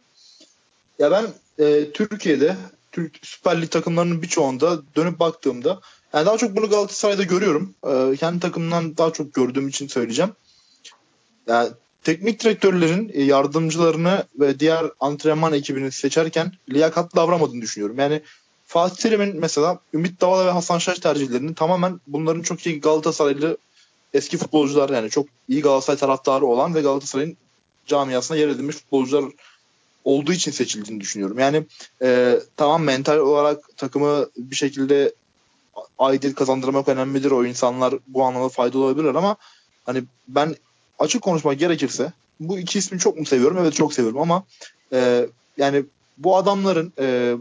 [0.99, 1.27] ya ben
[1.59, 2.55] e, Türkiye'de
[2.91, 5.79] Türk Süper Lig takımlarının birçoğunda dönüp baktığımda
[6.13, 7.75] yani daha çok bunu Galatasaray'da görüyorum.
[7.87, 10.31] E, kendi takımından daha çok gördüğüm için söyleyeceğim.
[11.47, 11.69] Yani
[12.03, 17.99] teknik direktörlerin e, yardımcılarını ve diğer antrenman ekibini seçerken liyakatlı davranmadığını düşünüyorum.
[17.99, 18.21] Yani
[18.65, 23.57] Fatih Terim'in mesela Ümit Davala ve Hasan Şaş tercihlerinin tamamen bunların çok iyi Galatasaraylı
[24.13, 27.37] eski futbolcular yani çok iyi Galatasaray taraftarı olan ve Galatasaray'ın
[27.85, 29.25] camiasına yer edilmiş futbolcular
[30.03, 31.39] olduğu için seçildiğini düşünüyorum.
[31.39, 31.63] Yani
[32.01, 35.13] e, tamam mental olarak takımı bir şekilde
[35.99, 37.31] aidiyet kazandırmak önemlidir.
[37.31, 39.35] O insanlar bu anlamda faydalı olabilirler ama
[39.85, 40.55] hani ben
[40.99, 43.57] açık konuşmak gerekirse bu iki ismi çok mu seviyorum?
[43.61, 44.43] Evet çok seviyorum ama
[44.93, 45.25] e,
[45.57, 45.85] yani
[46.17, 47.35] bu adamların e,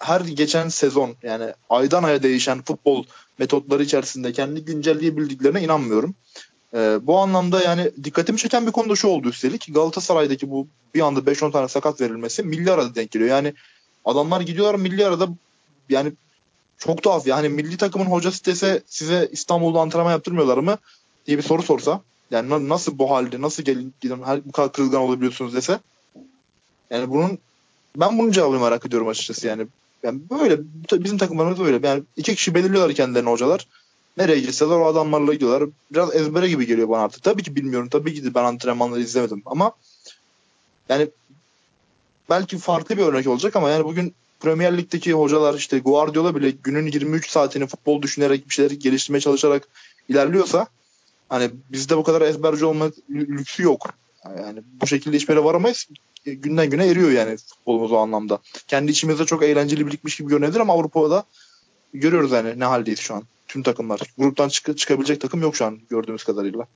[0.00, 3.04] her geçen sezon yani aydan aya değişen futbol
[3.38, 6.14] metotları içerisinde kendi güncelleyebildiklerine inanmıyorum.
[6.74, 9.74] E, bu anlamda yani dikkatimi çeken bir konu da şu oldu üstelik.
[9.74, 13.30] Galatasaray'daki bu bir anda 5-10 tane sakat verilmesi milli arada denk geliyor.
[13.30, 13.54] Yani
[14.04, 15.28] adamlar gidiyorlar milli arada
[15.88, 16.12] yani
[16.78, 17.26] çok tuhaf.
[17.26, 20.78] Yani milli takımın hocası dese size İstanbul'da antrenman yaptırmıyorlar mı
[21.26, 22.00] diye bir soru sorsa.
[22.30, 25.80] Yani nasıl bu halde nasıl gelin gidin bu kadar kırılgan olabiliyorsunuz dese.
[26.90, 27.38] Yani bunun
[27.96, 29.66] ben bunun cevabını merak ediyorum açıkçası yani.
[30.02, 30.58] Yani böyle
[30.92, 31.86] bizim takımlarımız böyle.
[31.86, 33.68] Yani iki kişi belirliyorlar kendilerini hocalar.
[34.16, 35.68] Nereye gitseler o adamlarla gidiyorlar.
[35.92, 37.22] Biraz ezbere gibi geliyor bana artık.
[37.22, 37.88] Tabii ki bilmiyorum.
[37.88, 39.42] Tabii ki ben antrenmanları izlemedim.
[39.46, 39.72] Ama
[40.88, 41.08] yani
[42.30, 46.86] belki farklı bir örnek olacak ama yani bugün Premier Lig'deki hocalar işte Guardiola bile günün
[46.86, 49.68] 23 saatini futbol düşünerek bir şeyleri geliştirmeye çalışarak
[50.08, 50.66] ilerliyorsa
[51.28, 53.86] hani bizde bu kadar ezberci olma lüksü yok.
[54.24, 55.88] Yani bu şekilde hiçbir yere varamayız.
[56.24, 58.38] Günden güne eriyor yani futbolumuz o anlamda.
[58.68, 61.24] Kendi içimizde çok eğlenceli birikmiş gibi görünebilir ama Avrupa'da
[61.94, 63.22] görüyoruz yani ne haldeyiz şu an.
[63.48, 64.00] Tüm takımlar.
[64.18, 66.66] Gruptan çık çıkabilecek takım yok şu an gördüğümüz kadarıyla.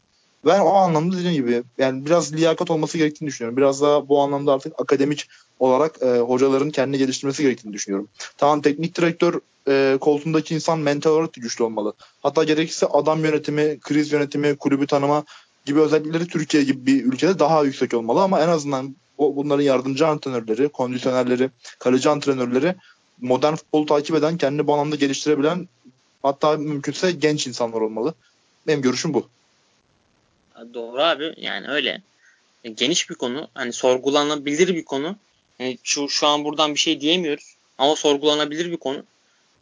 [0.47, 3.57] Ben o anlamda dediğim gibi yani biraz liyakat olması gerektiğini düşünüyorum.
[3.57, 5.29] Biraz daha bu anlamda artık akademik
[5.59, 8.09] olarak e, hocaların kendini geliştirmesi gerektiğini düşünüyorum.
[8.37, 11.93] Tamam teknik direktör e, koltuğundaki insan mental olarak da güçlü olmalı.
[12.23, 15.25] Hatta gerekirse adam yönetimi, kriz yönetimi, kulübü tanıma
[15.67, 20.07] gibi özellikleri Türkiye gibi bir ülkede daha yüksek olmalı ama en azından o, bunların yardımcı
[20.07, 22.75] antrenörleri, kondisyonerleri, kaleci antrenörleri
[23.21, 25.69] modern futbolu takip eden, kendini bu geliştirebilen
[26.23, 28.15] hatta mümkünse genç insanlar olmalı.
[28.67, 29.29] Benim görüşüm bu.
[30.75, 32.03] Doğru abi yani öyle.
[32.75, 33.49] Geniş bir konu.
[33.55, 35.17] Hani sorgulanabilir bir konu.
[35.59, 37.57] Yani şu, şu an buradan bir şey diyemiyoruz.
[37.79, 39.05] Ama sorgulanabilir bir konu.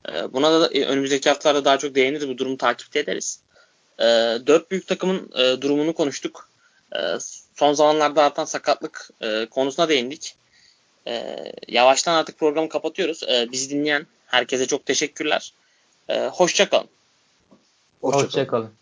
[0.09, 2.29] Ee, buna da e, önümüzdeki haftalarda daha çok değiniriz.
[2.29, 3.41] Bu durumu takip ederiz.
[4.01, 6.49] Ee, dört büyük takımın e, durumunu konuştuk.
[6.97, 6.99] Ee,
[7.55, 10.37] son zamanlarda artan sakatlık e, konusuna değindik.
[11.69, 13.23] Yavaştan artık programı kapatıyoruz.
[13.53, 15.53] Bizi dinleyen herkese çok teşekkürler.
[16.09, 16.89] Hoşçakalın.
[18.01, 18.65] Hoşçakalın.
[18.65, 18.80] Hoşça